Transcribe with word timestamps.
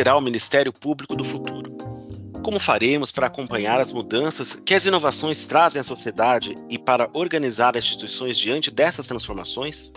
será 0.00 0.16
o 0.16 0.20
Ministério 0.22 0.72
Público 0.72 1.14
do 1.14 1.22
futuro? 1.22 1.76
Como 2.42 2.58
faremos 2.58 3.12
para 3.12 3.26
acompanhar 3.26 3.78
as 3.78 3.92
mudanças 3.92 4.56
que 4.56 4.72
as 4.72 4.86
inovações 4.86 5.46
trazem 5.46 5.78
à 5.78 5.84
sociedade 5.84 6.56
e 6.70 6.78
para 6.78 7.10
organizar 7.12 7.76
as 7.76 7.84
instituições 7.84 8.38
diante 8.38 8.70
dessas 8.70 9.06
transformações? 9.06 9.92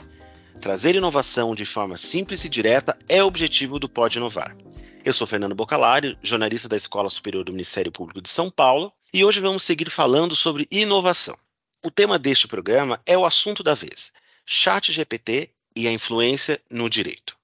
Trazer 0.60 0.94
inovação 0.94 1.56
de 1.56 1.64
forma 1.64 1.96
simples 1.96 2.44
e 2.44 2.50
direta 2.50 2.98
é 3.08 3.24
o 3.24 3.28
objetivo 3.28 3.80
do 3.80 3.88
Pode 3.88 4.18
Inovar. 4.18 4.54
Eu 5.06 5.14
sou 5.14 5.26
Fernando 5.26 5.56
Bocalari, 5.56 6.18
jornalista 6.22 6.68
da 6.68 6.76
Escola 6.76 7.10
Superior 7.10 7.46
do 7.46 7.54
Ministério 7.54 7.90
Público 7.90 8.22
de 8.22 8.28
São 8.28 8.50
Paulo, 8.50 8.92
e 9.14 9.24
hoje 9.24 9.40
vamos 9.40 9.64
seguir 9.64 9.90
falando 9.90 10.36
sobre 10.36 10.68
inovação. 10.70 11.38
O 11.82 11.90
tema 11.90 12.20
deste 12.20 12.46
programa 12.46 13.00
é 13.06 13.18
o 13.18 13.26
assunto 13.26 13.64
da 13.64 13.74
vez: 13.74 14.12
Chat 14.46 14.92
GPT 14.92 15.50
e 15.74 15.88
a 15.88 15.92
influência 15.94 16.60
no 16.70 16.90
direito. 16.90 17.42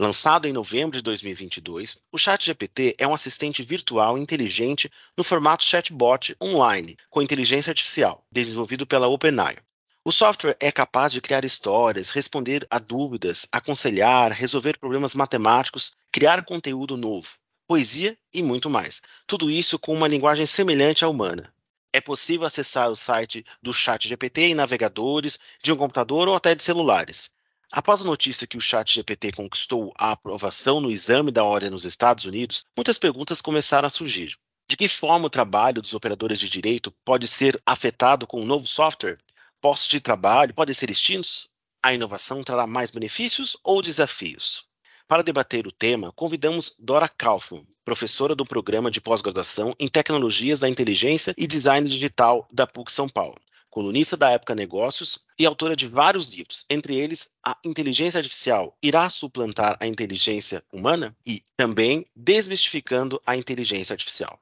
Lançado 0.00 0.46
em 0.46 0.52
novembro 0.52 0.96
de 0.96 1.02
2022, 1.02 1.98
o 2.12 2.16
ChatGPT 2.16 2.94
é 2.98 3.08
um 3.08 3.12
assistente 3.12 3.64
virtual 3.64 4.16
inteligente 4.16 4.88
no 5.16 5.24
formato 5.24 5.64
chatbot 5.64 6.36
online, 6.40 6.96
com 7.10 7.20
inteligência 7.20 7.72
artificial, 7.72 8.24
desenvolvido 8.30 8.86
pela 8.86 9.08
OpenAI. 9.08 9.56
O 10.04 10.12
software 10.12 10.56
é 10.60 10.70
capaz 10.70 11.12
de 11.12 11.20
criar 11.20 11.44
histórias, 11.44 12.10
responder 12.10 12.64
a 12.70 12.78
dúvidas, 12.78 13.48
aconselhar, 13.50 14.30
resolver 14.30 14.78
problemas 14.78 15.16
matemáticos, 15.16 15.96
criar 16.12 16.44
conteúdo 16.44 16.96
novo, 16.96 17.30
poesia 17.66 18.16
e 18.32 18.40
muito 18.40 18.70
mais. 18.70 19.02
Tudo 19.26 19.50
isso 19.50 19.80
com 19.80 19.92
uma 19.92 20.06
linguagem 20.06 20.46
semelhante 20.46 21.04
à 21.04 21.08
humana. 21.08 21.52
É 21.92 22.00
possível 22.00 22.46
acessar 22.46 22.88
o 22.88 22.94
site 22.94 23.44
do 23.60 23.72
ChatGPT 23.72 24.42
em 24.42 24.54
navegadores, 24.54 25.40
de 25.60 25.72
um 25.72 25.76
computador 25.76 26.28
ou 26.28 26.36
até 26.36 26.54
de 26.54 26.62
celulares. 26.62 27.32
Após 27.70 28.00
a 28.00 28.04
notícia 28.04 28.46
que 28.46 28.56
o 28.56 28.60
ChatGPT 28.62 29.32
conquistou 29.32 29.92
a 29.94 30.12
aprovação 30.12 30.80
no 30.80 30.90
exame 30.90 31.30
da 31.30 31.44
ordem 31.44 31.68
nos 31.68 31.84
Estados 31.84 32.24
Unidos, 32.24 32.64
muitas 32.74 32.98
perguntas 32.98 33.42
começaram 33.42 33.86
a 33.86 33.90
surgir. 33.90 34.38
De 34.66 34.74
que 34.74 34.88
forma 34.88 35.26
o 35.26 35.30
trabalho 35.30 35.82
dos 35.82 35.92
operadores 35.92 36.40
de 36.40 36.48
direito 36.48 36.90
pode 37.04 37.28
ser 37.28 37.60
afetado 37.66 38.26
com 38.26 38.40
o 38.40 38.44
novo 38.46 38.66
software? 38.66 39.18
Postos 39.60 39.90
de 39.90 40.00
trabalho 40.00 40.54
podem 40.54 40.74
ser 40.74 40.88
extintos? 40.88 41.50
A 41.82 41.92
inovação 41.92 42.42
trará 42.42 42.66
mais 42.66 42.90
benefícios 42.90 43.54
ou 43.62 43.82
desafios? 43.82 44.64
Para 45.06 45.22
debater 45.22 45.66
o 45.66 45.72
tema, 45.72 46.10
convidamos 46.12 46.74
Dora 46.78 47.08
Kaufmann, 47.08 47.66
professora 47.84 48.34
do 48.34 48.46
programa 48.46 48.90
de 48.90 49.00
pós-graduação 49.00 49.72
em 49.78 49.88
Tecnologias 49.88 50.60
da 50.60 50.70
Inteligência 50.70 51.34
e 51.36 51.46
Design 51.46 51.86
Digital 51.86 52.48
da 52.50 52.66
PUC 52.66 52.90
São 52.90 53.08
Paulo 53.10 53.36
colunista 53.78 54.16
da 54.16 54.30
Época 54.30 54.56
Negócios 54.56 55.20
e 55.38 55.46
autora 55.46 55.76
de 55.76 55.86
vários 55.86 56.34
livros, 56.34 56.66
entre 56.68 56.96
eles 56.96 57.30
A 57.46 57.56
Inteligência 57.64 58.18
Artificial 58.18 58.76
irá 58.82 59.08
suplantar 59.08 59.76
a 59.80 59.86
inteligência 59.86 60.64
humana 60.72 61.16
e 61.24 61.44
também 61.56 62.04
Desmistificando 62.12 63.22
a 63.24 63.36
Inteligência 63.36 63.94
Artificial. 63.94 64.40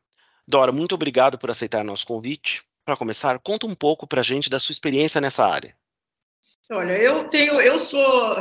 Dora, 0.48 0.72
muito 0.72 0.94
obrigado 0.94 1.36
por 1.36 1.50
aceitar 1.50 1.84
nosso 1.84 2.06
convite. 2.06 2.64
Para 2.82 2.96
começar, 2.96 3.38
conta 3.40 3.66
um 3.66 3.74
pouco 3.74 4.06
para 4.06 4.22
a 4.22 4.24
gente 4.24 4.48
da 4.48 4.58
sua 4.58 4.72
experiência 4.72 5.20
nessa 5.20 5.46
área. 5.46 5.76
Olha, 6.70 6.92
eu 6.92 7.28
tenho, 7.28 7.60
eu 7.60 7.78
sou 7.78 8.38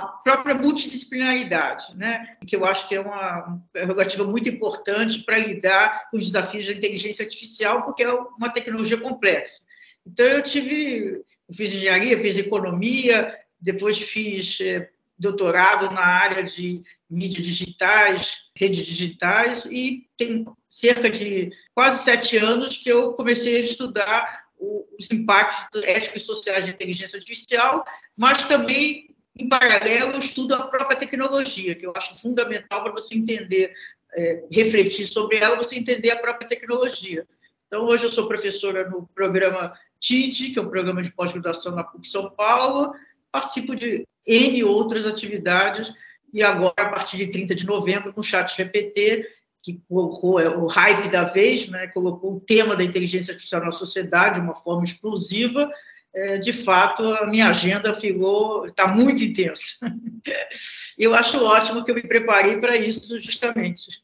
a 0.00 0.06
própria 0.24 0.56
multidisciplinaridade, 0.56 1.96
né? 1.96 2.36
Que 2.44 2.56
eu 2.56 2.64
acho 2.64 2.88
que 2.88 2.96
é 2.96 3.00
uma 3.00 3.62
prerrogativa 3.72 4.24
muito 4.24 4.48
importante 4.48 5.22
para 5.22 5.38
lidar 5.38 6.10
com 6.10 6.16
os 6.16 6.26
desafios 6.26 6.66
da 6.66 6.72
inteligência 6.72 7.24
artificial, 7.24 7.84
porque 7.84 8.02
é 8.02 8.12
uma 8.12 8.52
tecnologia 8.52 8.98
complexa. 8.98 9.62
Então, 10.06 10.26
eu 10.26 10.42
tive, 10.42 11.22
fiz 11.52 11.72
engenharia, 11.72 12.20
fiz 12.20 12.36
economia, 12.36 13.34
depois 13.60 13.98
fiz 13.98 14.60
é, 14.60 14.90
doutorado 15.18 15.92
na 15.94 16.04
área 16.04 16.42
de 16.42 16.82
mídias 17.08 17.44
digitais, 17.44 18.38
redes 18.54 18.84
digitais, 18.84 19.64
e 19.64 20.06
tem 20.16 20.46
cerca 20.68 21.08
de 21.08 21.50
quase 21.74 22.04
sete 22.04 22.36
anos 22.36 22.76
que 22.76 22.90
eu 22.90 23.12
comecei 23.12 23.56
a 23.56 23.60
estudar 23.60 24.44
os 24.58 25.10
impactos 25.10 25.82
éticos 25.82 26.22
e 26.22 26.26
sociais 26.26 26.64
de 26.64 26.72
inteligência 26.72 27.18
artificial, 27.18 27.84
mas 28.16 28.42
também, 28.46 29.14
em 29.36 29.48
paralelo, 29.48 30.18
estudo 30.18 30.54
a 30.54 30.66
própria 30.66 30.98
tecnologia, 30.98 31.74
que 31.74 31.86
eu 31.86 31.92
acho 31.96 32.18
fundamental 32.20 32.82
para 32.82 32.92
você 32.92 33.14
entender, 33.14 33.72
é, 34.14 34.44
refletir 34.50 35.06
sobre 35.06 35.38
ela, 35.38 35.56
você 35.56 35.76
entender 35.76 36.10
a 36.10 36.18
própria 36.18 36.48
tecnologia. 36.48 37.26
Então, 37.66 37.86
hoje 37.86 38.04
eu 38.04 38.12
sou 38.12 38.28
professora 38.28 38.88
no 38.88 39.08
programa 39.14 39.76
TID, 40.04 40.50
que 40.50 40.58
é 40.58 40.62
um 40.62 40.68
programa 40.68 41.02
de 41.02 41.10
pós-graduação 41.10 41.74
na 41.74 41.82
PUC 41.82 42.08
São 42.08 42.30
Paulo, 42.30 42.92
participo 43.32 43.74
de 43.74 44.06
N 44.26 44.64
outras 44.64 45.06
atividades, 45.06 45.92
e 46.32 46.42
agora, 46.42 46.74
a 46.76 46.88
partir 46.88 47.16
de 47.16 47.28
30 47.28 47.54
de 47.54 47.64
novembro, 47.64 48.12
no 48.14 48.22
Chat 48.22 48.56
GPT, 48.56 49.26
que 49.62 49.80
colocou 49.88 50.38
é, 50.38 50.48
o 50.48 50.66
hype 50.66 51.10
da 51.10 51.24
vez, 51.24 51.68
né, 51.68 51.86
colocou 51.88 52.34
o 52.34 52.40
tema 52.40 52.76
da 52.76 52.84
inteligência 52.84 53.32
artificial 53.32 53.64
na 53.64 53.70
sociedade 53.70 54.34
de 54.34 54.40
uma 54.44 54.54
forma 54.54 54.84
explosiva, 54.84 55.70
é, 56.14 56.38
de 56.38 56.52
fato, 56.52 57.02
a 57.08 57.26
minha 57.26 57.48
agenda 57.48 57.92
ficou 57.94 58.66
está 58.66 58.86
muito 58.86 59.24
intensa. 59.24 59.74
Eu 60.98 61.14
acho 61.14 61.42
ótimo 61.42 61.84
que 61.84 61.90
eu 61.90 61.94
me 61.96 62.06
preparei 62.06 62.58
para 62.58 62.76
isso 62.76 63.18
justamente. 63.18 64.00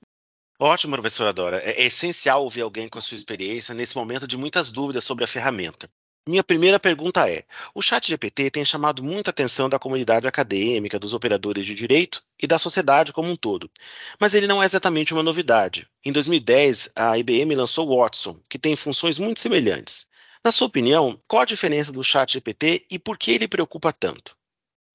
Ótimo, 0.62 0.92
professora 0.92 1.32
Dora. 1.32 1.56
É, 1.64 1.80
é 1.80 1.86
essencial 1.86 2.42
ouvir 2.42 2.60
alguém 2.60 2.86
com 2.86 2.98
a 2.98 3.00
sua 3.00 3.14
experiência 3.14 3.74
nesse 3.74 3.96
momento 3.96 4.28
de 4.28 4.36
muitas 4.36 4.70
dúvidas 4.70 5.02
sobre 5.02 5.24
a 5.24 5.26
ferramenta. 5.26 5.88
Minha 6.28 6.44
primeira 6.44 6.78
pergunta 6.78 7.26
é: 7.30 7.44
o 7.74 7.80
ChatGPT 7.80 8.50
tem 8.50 8.62
chamado 8.62 9.02
muita 9.02 9.30
atenção 9.30 9.70
da 9.70 9.78
comunidade 9.78 10.26
acadêmica, 10.28 10.98
dos 10.98 11.14
operadores 11.14 11.64
de 11.64 11.74
direito 11.74 12.22
e 12.38 12.46
da 12.46 12.58
sociedade 12.58 13.10
como 13.10 13.30
um 13.30 13.36
todo. 13.36 13.70
Mas 14.20 14.34
ele 14.34 14.46
não 14.46 14.62
é 14.62 14.66
exatamente 14.66 15.14
uma 15.14 15.22
novidade. 15.22 15.88
Em 16.04 16.12
2010, 16.12 16.90
a 16.94 17.16
IBM 17.16 17.54
lançou 17.54 17.88
o 17.88 17.98
Watson, 17.98 18.38
que 18.46 18.58
tem 18.58 18.76
funções 18.76 19.18
muito 19.18 19.40
semelhantes. 19.40 20.08
Na 20.44 20.52
sua 20.52 20.66
opinião, 20.66 21.18
qual 21.26 21.40
a 21.40 21.46
diferença 21.46 21.90
do 21.90 22.04
ChatGPT 22.04 22.84
e 22.90 22.98
por 22.98 23.16
que 23.16 23.30
ele 23.30 23.48
preocupa 23.48 23.94
tanto? 23.94 24.36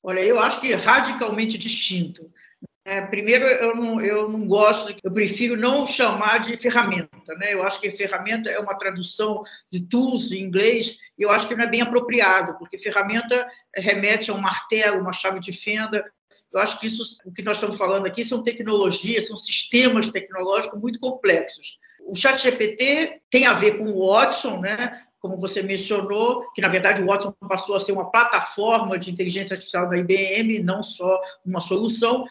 Olha, 0.04 0.20
eu 0.20 0.40
acho 0.40 0.62
que 0.62 0.72
é 0.72 0.76
radicalmente 0.76 1.58
distinto. 1.58 2.32
É, 2.88 3.02
primeiro, 3.02 3.46
eu 3.46 3.76
não, 3.76 4.00
eu 4.00 4.30
não 4.30 4.46
gosto, 4.46 4.96
eu 5.04 5.12
prefiro 5.12 5.58
não 5.58 5.88
chamar 5.88 6.38
de 6.38 6.56
ferramenta. 6.60 7.34
Né? 7.36 7.52
Eu 7.52 7.64
acho 7.64 7.82
que 7.82 7.90
ferramenta 7.92 8.48
é 8.48 8.60
uma 8.60 8.78
tradução 8.78 9.42
de 9.72 9.80
tools 9.80 10.32
em 10.32 10.44
inglês, 10.44 10.96
e 11.18 11.24
eu 11.24 11.32
acho 11.32 11.48
que 11.48 11.56
não 11.56 11.64
é 11.64 11.68
bem 11.68 11.82
apropriado, 11.82 12.56
porque 12.60 12.78
ferramenta 12.78 13.48
remete 13.76 14.30
a 14.30 14.36
um 14.36 14.40
martelo, 14.40 15.02
uma 15.02 15.12
chave 15.12 15.40
de 15.40 15.52
fenda. 15.52 16.06
Eu 16.54 16.60
acho 16.60 16.80
que 16.80 16.86
isso, 16.86 17.18
o 17.26 17.34
que 17.34 17.42
nós 17.42 17.58
estamos 17.58 17.76
falando 17.76 18.06
aqui 18.06 18.24
são 18.24 18.44
tecnologias, 18.44 19.28
são 19.28 19.38
sistemas 19.38 20.12
tecnológicos 20.12 20.80
muito 20.80 21.00
complexos. 21.00 21.80
O 22.06 22.16
chat 22.16 22.40
GPT 22.40 23.20
tem 23.32 23.48
a 23.48 23.54
ver 23.54 23.80
com 23.80 23.86
o 23.86 24.14
Watson, 24.14 24.60
né? 24.60 25.02
como 25.20 25.40
você 25.40 25.64
mencionou, 25.64 26.46
que 26.54 26.62
na 26.62 26.68
verdade 26.68 27.02
o 27.02 27.08
Watson 27.08 27.34
passou 27.50 27.76
a 27.76 27.80
ser 27.80 27.94
uma 27.94 28.12
plataforma 28.12 29.00
de 29.00 29.10
inteligência 29.10 29.56
artificial 29.56 29.90
da 29.90 29.98
IBM, 29.98 30.60
não 30.60 30.84
só 30.84 31.20
uma 31.44 31.60
solução, 31.60 32.26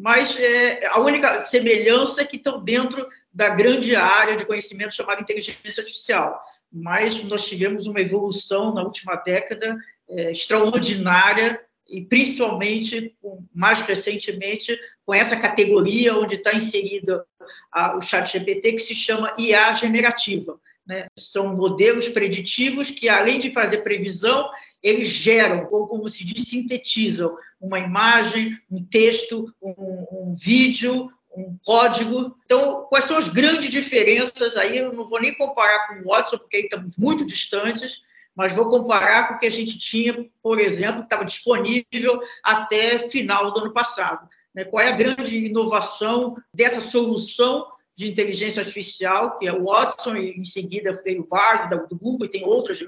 mas 0.00 0.34
é, 0.40 0.86
a 0.86 0.98
única 0.98 1.42
semelhança 1.42 2.22
é 2.22 2.24
que 2.24 2.36
estão 2.36 2.64
dentro 2.64 3.06
da 3.30 3.50
grande 3.50 3.94
área 3.94 4.34
de 4.34 4.46
conhecimento 4.46 4.94
chamada 4.94 5.20
inteligência 5.20 5.82
artificial. 5.82 6.42
Mas 6.72 7.22
nós 7.24 7.46
tivemos 7.46 7.86
uma 7.86 8.00
evolução 8.00 8.72
na 8.72 8.82
última 8.82 9.16
década 9.16 9.76
é, 10.08 10.30
extraordinária 10.30 11.60
e 11.86 12.00
principalmente, 12.00 13.14
mais 13.54 13.82
recentemente, 13.82 14.78
com 15.04 15.12
essa 15.12 15.36
categoria 15.36 16.16
onde 16.16 16.36
está 16.36 16.54
inserido 16.54 17.22
a, 17.70 17.98
o 17.98 18.00
chat 18.00 18.32
GPT, 18.32 18.72
que 18.72 18.80
se 18.80 18.94
chama 18.94 19.34
IA 19.36 19.74
generativa. 19.74 20.58
Né? 20.86 21.08
São 21.18 21.54
modelos 21.54 22.08
preditivos 22.08 22.88
que, 22.88 23.06
além 23.06 23.38
de 23.38 23.52
fazer 23.52 23.82
previsão, 23.82 24.48
eles 24.82 25.08
geram, 25.08 25.68
ou 25.70 25.86
como 25.86 26.08
se 26.08 26.24
diz, 26.24 26.48
sintetizam 26.48 27.36
uma 27.60 27.78
imagem, 27.78 28.58
um 28.70 28.84
texto, 28.84 29.52
um, 29.62 29.74
um 30.10 30.36
vídeo, 30.38 31.10
um 31.36 31.56
código. 31.64 32.36
Então, 32.44 32.86
quais 32.88 33.04
são 33.04 33.16
as 33.16 33.28
grandes 33.28 33.70
diferenças? 33.70 34.56
Aí 34.56 34.78
eu 34.78 34.92
não 34.92 35.08
vou 35.08 35.20
nem 35.20 35.34
comparar 35.34 35.88
com 35.88 36.00
o 36.00 36.04
Watson, 36.04 36.38
porque 36.38 36.56
aí 36.56 36.62
estamos 36.64 36.96
muito 36.96 37.26
distantes, 37.26 38.02
mas 38.34 38.52
vou 38.52 38.68
comparar 38.68 39.28
com 39.28 39.34
o 39.34 39.38
que 39.38 39.46
a 39.46 39.50
gente 39.50 39.78
tinha, 39.78 40.26
por 40.42 40.58
exemplo, 40.58 41.00
que 41.00 41.06
estava 41.06 41.24
disponível 41.24 42.20
até 42.42 42.98
final 43.10 43.52
do 43.52 43.60
ano 43.60 43.72
passado. 43.72 44.28
Né? 44.54 44.64
Qual 44.64 44.82
é 44.82 44.88
a 44.88 44.96
grande 44.96 45.36
inovação 45.36 46.36
dessa 46.54 46.80
solução 46.80 47.66
de 48.00 48.10
inteligência 48.10 48.62
artificial, 48.62 49.36
que 49.36 49.46
é 49.46 49.52
o 49.52 49.64
Watson, 49.64 50.16
e 50.16 50.30
em 50.30 50.44
seguida 50.44 51.02
veio 51.04 51.20
o 51.20 51.26
Bard 51.26 51.68
do 51.86 51.98
Google, 51.98 52.26
e 52.26 52.30
tem 52.30 52.42
outras, 52.46 52.80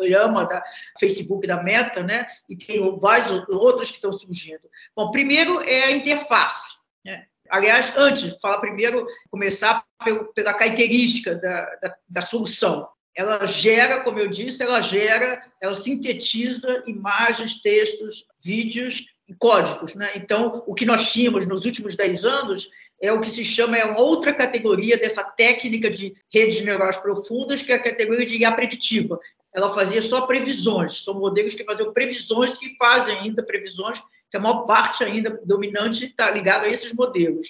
Llama 0.00 0.44
da 0.44 0.60
Facebook 0.98 1.46
da 1.46 1.62
Meta, 1.62 2.02
né? 2.02 2.26
e 2.48 2.56
tem 2.56 2.80
vários 2.98 3.48
outros 3.48 3.90
que 3.90 3.94
estão 3.94 4.12
surgindo. 4.12 4.68
Bom, 4.94 5.12
primeiro 5.12 5.60
é 5.60 5.84
a 5.84 5.92
interface. 5.92 6.74
Né? 7.04 7.26
Aliás, 7.48 7.92
antes, 7.96 8.36
falar 8.42 8.58
primeiro, 8.58 9.06
começar 9.30 9.84
pela 10.34 10.52
característica 10.52 11.36
da, 11.36 11.64
da, 11.76 11.96
da 12.08 12.22
solução. 12.22 12.88
Ela 13.14 13.46
gera, 13.46 14.02
como 14.02 14.18
eu 14.18 14.26
disse, 14.26 14.64
ela 14.64 14.80
gera, 14.80 15.40
ela 15.62 15.76
sintetiza 15.76 16.82
imagens, 16.88 17.62
textos, 17.62 18.26
vídeos 18.42 19.04
códigos. 19.38 19.94
Né? 19.94 20.12
Então, 20.16 20.64
o 20.66 20.74
que 20.74 20.84
nós 20.84 21.12
tínhamos 21.12 21.46
nos 21.46 21.64
últimos 21.64 21.94
10 21.94 22.24
anos 22.24 22.68
é 23.00 23.12
o 23.12 23.20
que 23.20 23.30
se 23.30 23.44
chama, 23.44 23.76
é 23.76 23.84
outra 23.96 24.32
categoria 24.32 24.96
dessa 24.96 25.22
técnica 25.22 25.90
de 25.90 26.14
redes 26.32 26.62
neurais 26.64 26.96
profundas, 26.96 27.62
que 27.62 27.72
é 27.72 27.76
a 27.76 27.82
categoria 27.82 28.26
de 28.26 28.38
IA 28.38 28.52
preditiva. 28.52 29.18
Ela 29.54 29.72
fazia 29.72 30.02
só 30.02 30.22
previsões, 30.22 31.02
são 31.02 31.14
modelos 31.14 31.54
que 31.54 31.64
faziam 31.64 31.92
previsões, 31.92 32.56
que 32.56 32.76
fazem 32.76 33.18
ainda 33.18 33.42
previsões, 33.42 34.02
que 34.30 34.36
a 34.36 34.40
maior 34.40 34.64
parte 34.64 35.04
ainda 35.04 35.40
dominante 35.44 36.06
está 36.06 36.30
ligada 36.30 36.66
a 36.66 36.68
esses 36.68 36.92
modelos. 36.92 37.48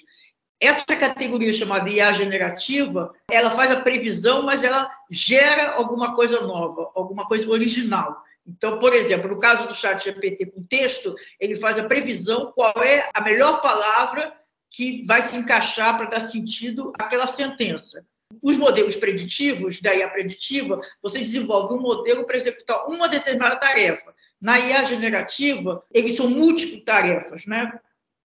Essa 0.59 0.85
categoria 0.85 1.53
chamada 1.53 1.89
IA 1.89 2.11
generativa, 2.11 3.13
ela 3.29 3.51
faz 3.51 3.71
a 3.71 3.79
previsão, 3.81 4.41
mas 4.41 4.63
ela 4.63 4.89
gera 5.09 5.73
alguma 5.73 6.15
coisa 6.15 6.41
nova, 6.41 6.89
alguma 6.95 7.27
coisa 7.27 7.47
original. 7.49 8.23
Então, 8.47 8.79
por 8.79 8.93
exemplo, 8.93 9.29
no 9.29 9.39
caso 9.39 9.67
do 9.67 9.75
chat 9.75 10.05
GPT 10.05 10.47
com 10.47 10.63
texto, 10.63 11.13
ele 11.39 11.57
faz 11.57 11.77
a 11.77 11.83
previsão 11.83 12.53
qual 12.55 12.73
é 12.81 13.09
a 13.13 13.21
melhor 13.21 13.61
palavra 13.61 14.33
que 14.77 15.03
vai 15.07 15.23
se 15.23 15.35
encaixar 15.35 15.97
para 15.97 16.07
dar 16.07 16.19
sentido 16.19 16.93
àquela 16.99 17.25
sentença. 17.25 18.05
Os 18.43 18.55
modelos 18.55 18.95
preditivos, 18.95 19.81
da 19.81 19.91
IA 19.91 20.07
preditiva, 20.07 20.79
você 21.01 21.17
desenvolve 21.17 21.73
um 21.73 21.81
modelo 21.81 22.23
para 22.25 22.37
executar 22.37 22.85
uma 22.85 23.09
determinada 23.09 23.55
tarefa. 23.55 24.13
Na 24.39 24.59
IA 24.59 24.83
generativa, 24.83 25.83
eles 25.91 26.15
são 26.15 26.29
múltiplas 26.29 26.83
tarefas, 26.83 27.47
né? 27.47 27.79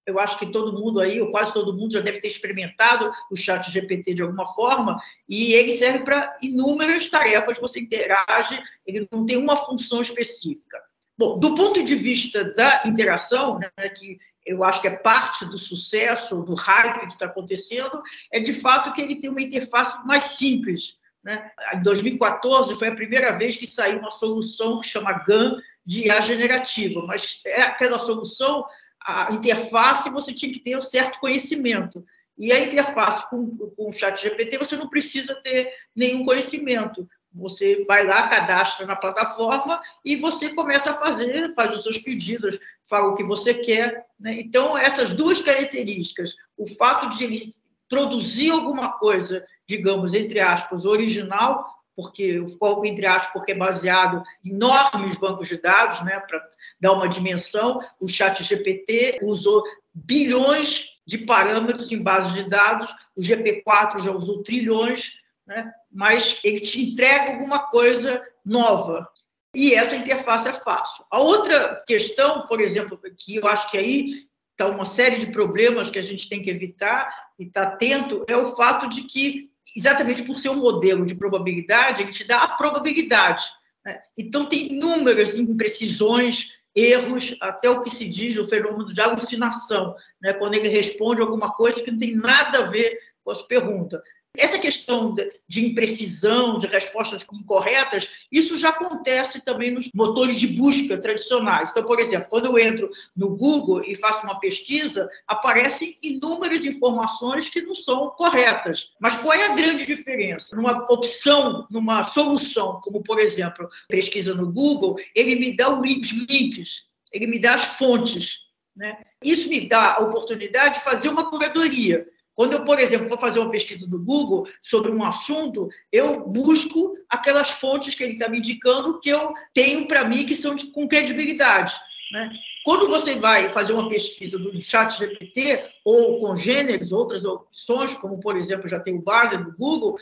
eu 0.05 0.19
acho 0.19 0.39
que 0.39 0.51
todo 0.51 0.79
mundo 0.79 1.01
aí, 1.01 1.23
ou 1.23 1.31
quase 1.31 1.55
todo 1.55 1.73
mundo, 1.73 1.93
já 1.93 2.01
deve 2.01 2.21
ter 2.21 2.27
experimentado 2.27 3.11
o 3.31 3.37
chat 3.37 3.71
GPT 3.71 4.13
de 4.13 4.23
alguma 4.23 4.53
forma, 4.53 5.01
e 5.27 5.55
ele 5.55 5.73
serve 5.73 6.01
para 6.01 6.37
inúmeras 6.43 7.09
tarefas, 7.09 7.59
você 7.59 7.81
interage, 7.81 8.61
ele 8.85 9.09
não 9.11 9.25
tem 9.25 9.39
uma 9.39 9.57
função 9.57 10.03
específica. 10.03 10.83
Bom, 11.17 11.39
do 11.39 11.55
ponto 11.55 11.83
de 11.85 11.95
vista 11.95 12.43
da 12.43 12.83
interação, 12.85 13.59
né, 13.59 13.89
que 13.91 14.19
eu 14.45 14.65
acho 14.65 14.81
que 14.81 14.89
é 14.89 14.97
parte 14.97 15.45
do 15.47 15.59
sucesso, 15.59 16.43
do 16.43 16.55
hype 16.55 17.07
que 17.07 17.13
está 17.13 17.27
acontecendo, 17.27 18.03
é 18.31 18.41
de 18.41 18.53
fato 18.53 18.93
que 18.93 19.01
ele 19.01 19.21
tem 19.21 19.31
uma 19.31 19.43
interface 19.43 20.05
mais 20.07 20.25
simples. 20.25 20.99
Né? 21.23 21.51
Em 21.75 21.83
2014 21.83 22.77
foi 22.77 22.89
a 22.89 22.95
primeira 22.95 23.37
vez 23.37 23.57
que 23.57 23.67
saiu 23.67 24.01
uma 24.01 24.11
solução 24.11 24.81
que 24.81 24.89
chama 24.89 25.13
GAN 25.13 25.57
de 25.87 26.07
IA 26.07 26.21
generativa, 26.21 27.05
mas 27.07 27.41
é 27.45 27.63
aquela 27.63 27.99
solução 27.99 28.65
a 29.05 29.33
interface 29.33 30.11
você 30.11 30.33
tinha 30.33 30.53
que 30.53 30.61
ter 30.61 30.77
um 30.77 30.81
certo 30.81 31.19
conhecimento. 31.19 32.05
E 32.39 32.53
a 32.53 32.59
interface 32.59 33.29
com, 33.29 33.57
com 33.57 33.89
o 33.89 33.93
chat 33.93 34.21
GPT 34.21 34.59
você 34.59 34.77
não 34.77 34.89
precisa 34.89 35.35
ter 35.37 35.73
nenhum 35.95 36.25
conhecimento. 36.25 37.09
Você 37.35 37.85
vai 37.85 38.07
lá, 38.07 38.29
cadastra 38.29 38.87
na 38.87 38.95
plataforma 38.95 39.81
e 40.05 40.17
você 40.17 40.51
começa 40.51 40.93
a 40.93 40.99
fazer, 40.99 41.55
faz 41.55 41.77
os 41.77 41.83
seus 41.83 41.99
pedidos, 41.99 42.59
fala 42.89 43.09
o 43.09 43.15
que 43.15 43.25
você 43.25 43.55
quer. 43.55 44.07
Né? 44.19 44.41
Então, 44.41 44.77
essas 44.77 45.11
duas 45.13 45.41
características, 45.41 46.35
o 46.57 46.67
fato 46.67 47.09
de 47.17 47.25
ele 47.25 47.43
produzir 47.89 48.51
alguma 48.51 48.93
coisa, 48.93 49.45
digamos, 49.69 50.15
entre 50.15 50.41
aspas, 50.41 50.85
original, 50.85 51.67
porque 51.95 52.23
eu 52.23 52.57
coloco 52.59 52.87
entre 52.87 53.07
aspas, 53.07 53.33
porque 53.33 53.53
é 53.53 53.55
baseado 53.55 54.23
em 54.45 54.55
enormes 54.55 55.17
bancos 55.17 55.49
de 55.49 55.59
dados, 55.59 56.03
né, 56.03 56.19
para 56.21 56.43
dar 56.81 56.93
uma 56.93 57.09
dimensão. 57.09 57.81
O 58.01 58.09
Chat 58.09 58.43
GPT 58.43 59.21
usou 59.23 59.63
bilhões 59.93 60.87
de 61.07 61.19
parâmetros 61.19 61.91
em 61.93 62.03
bases 62.03 62.33
de 62.33 62.49
dados, 62.49 62.95
o 63.15 63.21
GP4 63.21 63.99
já 63.99 64.13
usou 64.13 64.43
trilhões, 64.43 65.19
né, 65.47 65.71
mas 65.91 66.41
ele 66.43 66.61
te 66.61 66.81
entrega 66.81 67.33
alguma 67.33 67.59
coisa 67.59 68.23
nova. 68.45 69.09
E 69.55 69.75
essa 69.75 69.95
interface 69.95 70.49
é 70.49 70.53
fácil. 70.53 71.05
A 71.11 71.19
outra 71.19 71.83
questão, 71.87 72.47
por 72.47 72.61
exemplo, 72.61 72.99
que 73.19 73.37
eu 73.37 73.47
acho 73.47 73.71
que 73.71 73.77
aí 73.77 74.27
está 74.53 74.67
uma 74.67 74.85
série 74.85 75.17
de 75.17 75.27
problemas 75.27 75.91
que 75.91 75.99
a 75.99 76.03
gente 76.03 76.29
tem 76.29 76.43
que 76.43 76.51
evitar 76.51 77.13
e 77.39 77.45
estar 77.45 77.67
tá 77.67 77.73
atento, 77.73 78.25
é 78.29 78.37
o 78.37 78.57
fato 78.57 78.89
de 78.89 79.03
que 79.03 79.51
exatamente 79.75 80.23
por 80.23 80.37
ser 80.37 80.51
um 80.51 80.61
modelo 80.61 81.05
de 81.05 81.15
probabilidade, 81.15 82.03
ele 82.03 82.13
te 82.13 82.25
dá 82.25 82.43
a 82.43 82.49
probabilidade. 82.49 83.45
Né? 83.85 83.99
Então, 84.17 84.47
tem 84.47 84.73
inúmeras 84.73 85.35
imprecisões, 85.35 86.51
erros, 86.75 87.37
até 87.41 87.69
o 87.69 87.83
que 87.83 87.91
se 87.91 88.09
diz 88.09 88.37
o 88.37 88.47
fenômeno 88.47 88.93
de 88.93 89.01
alucinação, 89.01 89.95
né? 90.21 90.33
quando 90.33 90.55
ele 90.55 90.69
responde 90.69 91.21
alguma 91.21 91.53
coisa 91.53 91.83
que 91.83 91.91
não 91.91 91.99
tem 91.99 92.15
nada 92.17 92.59
a 92.59 92.71
ver 92.71 92.99
com 93.25 93.31
a 93.31 93.45
pergunta. 93.45 94.03
Essa 94.37 94.59
questão 94.59 95.15
de 95.47 95.67
imprecisão, 95.67 96.57
de 96.57 96.67
respostas 96.67 97.27
incorretas, 97.31 98.09
isso 98.31 98.57
já 98.57 98.71
acontece 98.71 99.45
também 99.45 99.71
nos 99.71 99.91
motores 99.95 100.41
de 100.41 100.47
busca 100.47 100.97
tradicionais. 100.97 101.71
Então, 101.71 101.85
por 101.85 102.01
exemplo, 102.01 102.31
quando 102.31 102.47
eu 102.47 102.59
entro 102.59 102.91
no 103.15 103.37
Google 103.37 103.85
e 103.85 103.95
faço 103.95 104.25
uma 104.25 104.41
pesquisa, 104.41 105.07
aparecem 105.27 105.99
inúmeras 106.03 106.65
informações 106.65 107.51
que 107.51 107.61
não 107.61 107.75
são 107.75 108.09
corretas. 108.11 108.91
Mas 108.99 109.17
qual 109.17 109.35
é 109.35 109.45
a 109.45 109.55
grande 109.55 109.85
diferença? 109.85 110.57
Numa 110.57 110.87
opção, 110.91 111.67
numa 111.71 112.05
solução, 112.05 112.81
como 112.83 113.03
por 113.03 113.19
exemplo, 113.19 113.69
pesquisa 113.87 114.35
no 114.35 114.51
Google, 114.51 114.97
ele 115.15 115.37
me 115.37 115.55
dá 115.55 115.69
os 115.69 115.83
links, 115.83 116.85
ele 117.13 117.27
me 117.27 117.39
dá 117.39 117.53
as 117.53 117.67
fontes. 117.67 118.39
Né? 118.75 118.97
Isso 119.23 119.51
me 119.51 119.69
dá 119.69 119.97
a 119.97 120.01
oportunidade 120.01 120.77
de 120.77 120.85
fazer 120.85 121.11
uma 121.11 121.29
curadoria. 121.29 122.07
Quando 122.35 122.55
eu, 122.55 122.65
por 122.65 122.79
exemplo, 122.79 123.09
vou 123.09 123.19
fazer 123.19 123.41
uma 123.41 123.51
pesquisa 123.51 123.87
no 123.89 123.99
Google 123.99 124.49
sobre 124.63 124.91
um 124.91 125.05
assunto, 125.05 125.69
eu 125.91 126.27
busco 126.27 126.97
aquelas 127.09 127.51
fontes 127.51 127.95
que 127.95 128.03
ele 128.03 128.15
está 128.15 128.29
me 128.29 128.39
indicando 128.39 128.99
que 129.01 129.11
eu 129.11 129.35
tenho 129.53 129.87
para 129.87 130.05
mim 130.05 130.25
que 130.25 130.35
são 130.35 130.55
de, 130.55 130.67
com 130.67 130.89
credibilidade. 130.89 131.75
Né? 132.11 132.33
Quando 132.65 132.89
você 132.89 133.17
vai 133.17 133.51
fazer 133.51 133.73
uma 133.73 133.89
pesquisa 133.89 134.39
do 134.39 134.61
chat 134.63 134.99
GPT 134.99 135.63
ou 135.85 136.21
com 136.21 136.37
gêneros, 136.37 136.93
outras 136.93 137.25
opções, 137.25 137.93
como, 137.95 138.19
por 138.19 138.37
exemplo, 138.37 138.69
já 138.69 138.81
tem 138.81 138.97
o 138.97 139.03
Bard 139.03 139.37
no 139.37 139.57
Google, 139.57 139.99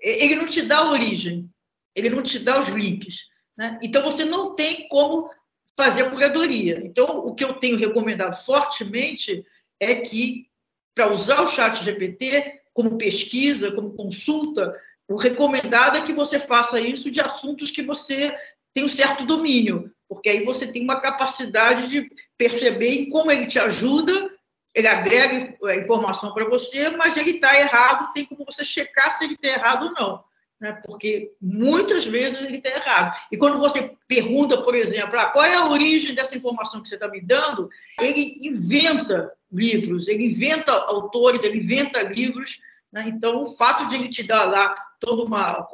ele 0.00 0.36
não 0.36 0.46
te 0.46 0.62
dá 0.62 0.78
a 0.78 0.90
origem, 0.90 1.50
ele 1.94 2.10
não 2.10 2.22
te 2.22 2.38
dá 2.38 2.58
os 2.58 2.68
links. 2.68 3.28
Né? 3.56 3.78
Então, 3.82 4.02
você 4.02 4.24
não 4.24 4.54
tem 4.54 4.88
como 4.88 5.28
fazer 5.76 6.02
a 6.02 6.10
curadoria. 6.10 6.80
Então, 6.84 7.26
o 7.26 7.34
que 7.34 7.44
eu 7.44 7.54
tenho 7.54 7.76
recomendado 7.76 8.42
fortemente 8.44 9.44
é 9.80 9.96
que 9.96 10.46
para 10.94 11.12
usar 11.12 11.42
o 11.42 11.46
chat 11.46 11.82
GPT 11.82 12.60
como 12.72 12.98
pesquisa, 12.98 13.72
como 13.72 13.94
consulta, 13.94 14.72
o 15.08 15.16
recomendado 15.16 15.96
é 15.96 16.02
que 16.02 16.12
você 16.12 16.38
faça 16.38 16.80
isso 16.80 17.10
de 17.10 17.20
assuntos 17.20 17.70
que 17.70 17.82
você 17.82 18.34
tem 18.72 18.84
um 18.84 18.88
certo 18.88 19.24
domínio, 19.24 19.92
porque 20.08 20.28
aí 20.28 20.44
você 20.44 20.66
tem 20.66 20.82
uma 20.82 21.00
capacidade 21.00 21.88
de 21.88 22.10
perceber 22.36 23.06
como 23.06 23.30
ele 23.30 23.46
te 23.46 23.58
ajuda, 23.58 24.30
ele 24.74 24.88
agrega 24.88 25.56
informação 25.76 26.32
para 26.34 26.48
você, 26.48 26.90
mas 26.90 27.16
ele 27.16 27.32
está 27.32 27.58
errado, 27.58 28.12
tem 28.12 28.24
como 28.24 28.44
você 28.44 28.64
checar 28.64 29.16
se 29.16 29.24
ele 29.24 29.34
está 29.34 29.48
errado 29.48 29.86
ou 29.86 29.92
não 29.92 30.24
né? 30.64 30.80
porque 30.84 31.32
muitas 31.40 32.04
vezes 32.04 32.42
ele 32.42 32.56
está 32.56 32.70
errado. 32.70 33.14
E 33.30 33.36
quando 33.36 33.58
você 33.58 33.94
pergunta, 34.08 34.62
por 34.62 34.74
exemplo, 34.74 35.18
ah, 35.18 35.26
qual 35.26 35.44
é 35.44 35.54
a 35.54 35.68
origem 35.68 36.14
dessa 36.14 36.36
informação 36.36 36.80
que 36.80 36.88
você 36.88 36.94
está 36.94 37.06
me 37.06 37.20
dando, 37.20 37.68
ele 38.00 38.38
inventa 38.40 39.30
livros, 39.54 40.08
ele 40.08 40.26
inventa 40.26 40.72
autores, 40.72 41.44
ele 41.44 41.58
inventa 41.58 42.02
livros. 42.02 42.60
Né? 42.92 43.04
Então, 43.08 43.42
o 43.42 43.56
fato 43.56 43.88
de 43.88 43.96
ele 43.96 44.08
te 44.08 44.22
dar 44.22 44.44
lá 44.44 44.74
toda 45.00 45.22
uma. 45.22 45.66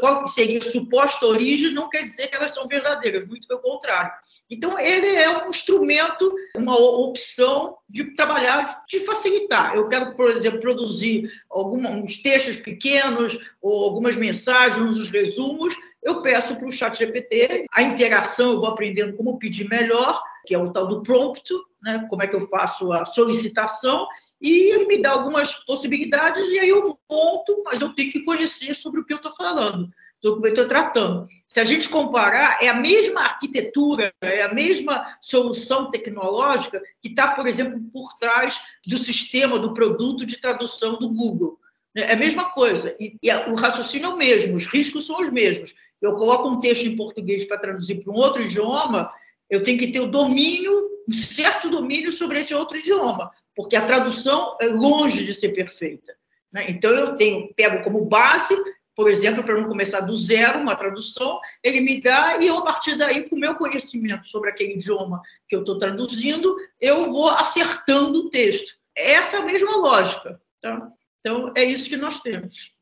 qual 0.00 0.26
seria 0.26 0.58
a 0.58 0.70
suposta 0.70 1.26
origem, 1.26 1.72
não 1.72 1.88
quer 1.88 2.02
dizer 2.02 2.28
que 2.28 2.36
elas 2.36 2.52
são 2.52 2.66
verdadeiras, 2.66 3.26
muito 3.26 3.46
pelo 3.46 3.60
contrário. 3.60 4.12
Então, 4.50 4.78
ele 4.78 5.08
é 5.08 5.44
um 5.44 5.48
instrumento, 5.48 6.34
uma 6.56 6.76
opção 6.76 7.76
de 7.88 8.14
trabalhar, 8.14 8.84
de 8.88 9.00
facilitar. 9.00 9.74
Eu 9.74 9.88
quero, 9.88 10.14
por 10.14 10.30
exemplo, 10.30 10.60
produzir 10.60 11.30
alguns 11.48 12.20
textos 12.20 12.56
pequenos 12.56 13.38
ou 13.62 13.84
algumas 13.84 14.16
mensagens, 14.16 14.98
uns 14.98 15.10
resumos. 15.10 15.74
Eu 16.02 16.20
peço 16.20 16.54
para 16.56 16.68
o 16.68 16.70
chat 16.70 16.98
GPT, 16.98 17.64
a 17.72 17.82
interação 17.82 18.52
eu 18.52 18.60
vou 18.60 18.68
aprendendo 18.68 19.16
como 19.16 19.38
pedir 19.38 19.66
melhor, 19.68 20.22
que 20.44 20.54
é 20.54 20.58
o 20.58 20.70
tal 20.70 20.86
do 20.86 21.02
prompt, 21.02 21.50
né? 21.84 22.06
como 22.08 22.22
é 22.22 22.26
que 22.26 22.34
eu 22.34 22.48
faço 22.48 22.92
a 22.92 23.04
solicitação, 23.04 24.06
e 24.40 24.72
ele 24.72 24.86
me 24.86 25.00
dá 25.00 25.12
algumas 25.12 25.54
possibilidades, 25.64 26.48
e 26.50 26.58
aí 26.58 26.68
eu 26.68 26.98
monto, 27.10 27.62
mas 27.64 27.80
eu 27.80 27.94
tenho 27.94 28.10
que 28.10 28.24
conhecer 28.24 28.74
sobre 28.74 29.00
o 29.00 29.04
que 29.04 29.12
eu 29.12 29.18
estou 29.18 29.34
falando 29.34 29.88
do 30.22 30.40
que 30.40 30.48
eu 30.48 30.50
estou 30.52 30.66
tratando. 30.66 31.28
Se 31.46 31.60
a 31.60 31.64
gente 31.64 31.88
comparar, 31.88 32.62
é 32.62 32.68
a 32.68 32.74
mesma 32.74 33.20
arquitetura, 33.20 34.12
é 34.22 34.42
a 34.42 34.54
mesma 34.54 35.06
solução 35.20 35.90
tecnológica 35.90 36.82
que 37.02 37.08
está, 37.08 37.28
por 37.34 37.46
exemplo, 37.46 37.78
por 37.92 38.16
trás 38.18 38.58
do 38.86 38.96
sistema, 38.96 39.58
do 39.58 39.74
produto 39.74 40.24
de 40.24 40.40
tradução 40.40 40.98
do 40.98 41.10
Google. 41.10 41.58
É 41.94 42.14
a 42.14 42.16
mesma 42.16 42.50
coisa. 42.50 42.96
E, 42.98 43.16
e 43.22 43.30
o 43.50 43.54
raciocínio 43.54 44.06
é 44.06 44.14
o 44.14 44.16
mesmo, 44.16 44.56
os 44.56 44.64
riscos 44.64 45.06
são 45.06 45.20
os 45.20 45.30
mesmos. 45.30 45.74
Eu 46.00 46.16
coloco 46.16 46.48
um 46.48 46.58
texto 46.58 46.86
em 46.86 46.96
português 46.96 47.44
para 47.44 47.58
traduzir 47.58 48.02
para 48.02 48.12
um 48.12 48.16
outro 48.16 48.42
idioma, 48.42 49.10
eu 49.48 49.62
tenho 49.62 49.78
que 49.78 49.92
ter 49.92 50.00
o 50.00 50.10
domínio, 50.10 50.88
um 51.08 51.12
certo 51.12 51.68
domínio 51.70 52.12
sobre 52.12 52.38
esse 52.38 52.54
outro 52.54 52.76
idioma, 52.76 53.30
porque 53.54 53.76
a 53.76 53.84
tradução 53.84 54.56
é 54.60 54.66
longe 54.66 55.24
de 55.24 55.34
ser 55.34 55.50
perfeita. 55.50 56.14
Né? 56.52 56.70
Então, 56.70 56.90
eu 56.90 57.16
tenho, 57.16 57.52
pego 57.54 57.82
como 57.82 58.04
base 58.04 58.56
por 58.94 59.10
exemplo, 59.10 59.42
para 59.42 59.60
não 59.60 59.68
começar 59.68 60.00
do 60.00 60.14
zero 60.14 60.60
uma 60.60 60.76
tradução, 60.76 61.40
ele 61.62 61.80
me 61.80 62.00
dá 62.00 62.38
e 62.38 62.46
eu, 62.46 62.58
a 62.58 62.62
partir 62.62 62.96
daí, 62.96 63.28
com 63.28 63.34
o 63.34 63.38
meu 63.38 63.56
conhecimento 63.56 64.28
sobre 64.28 64.50
aquele 64.50 64.74
idioma 64.74 65.20
que 65.48 65.56
eu 65.56 65.60
estou 65.60 65.78
traduzindo, 65.78 66.56
eu 66.80 67.10
vou 67.10 67.28
acertando 67.28 68.20
o 68.20 68.30
texto. 68.30 68.74
Essa 68.94 69.36
é 69.36 69.40
a 69.40 69.44
mesma 69.44 69.76
lógica. 69.76 70.40
Tá? 70.62 70.88
Então, 71.18 71.52
é 71.56 71.64
isso 71.64 71.88
que 71.88 71.96
nós 71.96 72.20
temos. 72.20 72.72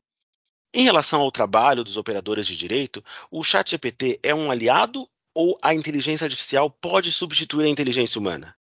Em 0.71 0.83
relação 0.83 1.21
ao 1.21 1.31
trabalho 1.31 1.83
dos 1.83 1.97
operadores 1.97 2.45
de 2.45 2.57
direito, 2.57 3.03
o 3.31 3.43
ChatGPT 3.43 4.19
é 4.21 4.33
um 4.33 4.51
aliado 4.51 5.07
ou 5.33 5.57
a 5.61 5.73
inteligência 5.73 6.25
artificial 6.25 6.69
pode 6.69 7.11
substituir 7.11 7.65
a 7.65 7.69
inteligência 7.69 8.19
humana? 8.19 8.55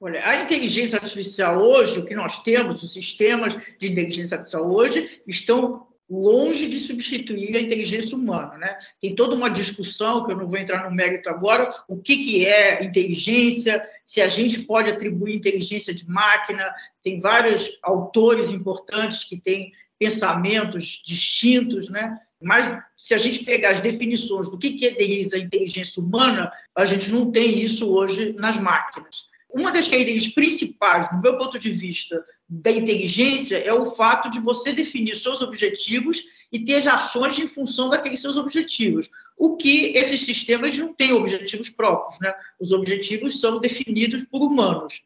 Olha, 0.00 0.24
a 0.24 0.42
inteligência 0.42 0.98
artificial 0.98 1.60
hoje, 1.60 1.98
o 1.98 2.04
que 2.04 2.14
nós 2.14 2.42
temos, 2.42 2.82
os 2.82 2.92
sistemas 2.92 3.56
de 3.78 3.90
inteligência 3.90 4.36
artificial 4.36 4.70
hoje, 4.70 5.20
estão 5.26 5.88
longe 6.08 6.68
de 6.68 6.80
substituir 6.80 7.56
a 7.56 7.60
inteligência 7.60 8.16
humana. 8.16 8.56
Né? 8.56 8.78
Tem 9.00 9.14
toda 9.14 9.34
uma 9.34 9.50
discussão, 9.50 10.24
que 10.24 10.32
eu 10.32 10.36
não 10.36 10.48
vou 10.48 10.56
entrar 10.56 10.88
no 10.88 10.94
mérito 10.94 11.28
agora, 11.28 11.74
o 11.86 11.96
que, 11.96 12.16
que 12.16 12.46
é 12.46 12.82
inteligência, 12.82 13.84
se 14.04 14.20
a 14.20 14.28
gente 14.28 14.62
pode 14.62 14.90
atribuir 14.90 15.34
inteligência 15.34 15.92
de 15.92 16.08
máquina, 16.08 16.72
tem 17.02 17.20
vários 17.20 17.78
autores 17.82 18.50
importantes 18.50 19.24
que 19.24 19.36
têm 19.36 19.72
pensamentos 19.98 21.02
distintos, 21.04 21.90
né? 21.90 22.18
Mas 22.40 22.66
se 22.96 23.14
a 23.14 23.18
gente 23.18 23.44
pegar 23.44 23.70
as 23.70 23.80
definições 23.80 24.48
do 24.48 24.58
que, 24.58 24.86
é 24.86 24.90
a 24.90 25.38
inteligência 25.38 26.02
humana, 26.02 26.52
a 26.74 26.84
gente 26.84 27.10
não 27.10 27.30
tem 27.30 27.62
isso 27.62 27.90
hoje 27.90 28.32
nas 28.34 28.56
máquinas. 28.56 29.26
Uma 29.50 29.72
das 29.72 29.88
características 29.88 30.34
principais, 30.34 31.10
do 31.10 31.20
meu 31.20 31.36
ponto 31.36 31.58
de 31.58 31.72
vista, 31.72 32.24
da 32.48 32.70
inteligência 32.70 33.56
é 33.56 33.72
o 33.72 33.94
fato 33.94 34.30
de 34.30 34.40
você 34.40 34.72
definir 34.72 35.16
seus 35.16 35.42
objetivos 35.42 36.22
e 36.52 36.60
ter 36.60 36.76
as 36.76 36.86
ações 36.86 37.38
em 37.38 37.48
função 37.48 37.88
daqueles 37.88 38.20
seus 38.20 38.36
objetivos. 38.36 39.10
O 39.36 39.56
que 39.56 39.92
esses 39.96 40.24
sistemas 40.24 40.76
não 40.76 40.94
têm 40.94 41.12
objetivos 41.12 41.68
próprios, 41.68 42.20
né? 42.20 42.32
Os 42.60 42.72
objetivos 42.72 43.40
são 43.40 43.58
definidos 43.58 44.22
por 44.22 44.42
humanos. 44.42 45.02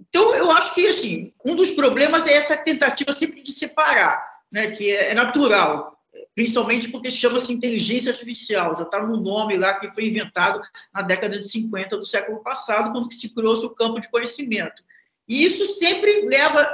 Então, 0.00 0.34
eu 0.34 0.50
acho 0.50 0.74
que 0.74 0.86
assim, 0.86 1.32
um 1.44 1.56
dos 1.56 1.72
problemas 1.72 2.26
é 2.26 2.34
essa 2.34 2.56
tentativa 2.56 3.12
sempre 3.12 3.42
de 3.42 3.52
separar, 3.52 4.22
né? 4.50 4.70
Que 4.70 4.90
é 4.94 5.14
natural 5.14 5.97
principalmente 6.34 6.88
porque 6.88 7.10
chama-se 7.10 7.52
inteligência 7.52 8.12
artificial, 8.12 8.76
já 8.76 8.84
está 8.84 9.04
no 9.04 9.16
nome 9.16 9.56
lá 9.56 9.74
que 9.74 9.92
foi 9.92 10.08
inventado 10.08 10.60
na 10.92 11.02
década 11.02 11.38
de 11.38 11.48
50 11.48 11.96
do 11.96 12.06
século 12.06 12.42
passado, 12.42 12.92
quando 12.92 13.12
se 13.12 13.28
criou 13.28 13.54
o 13.54 13.70
campo 13.70 14.00
de 14.00 14.10
conhecimento. 14.10 14.82
E 15.28 15.44
isso 15.44 15.66
sempre 15.72 16.22
leva, 16.22 16.66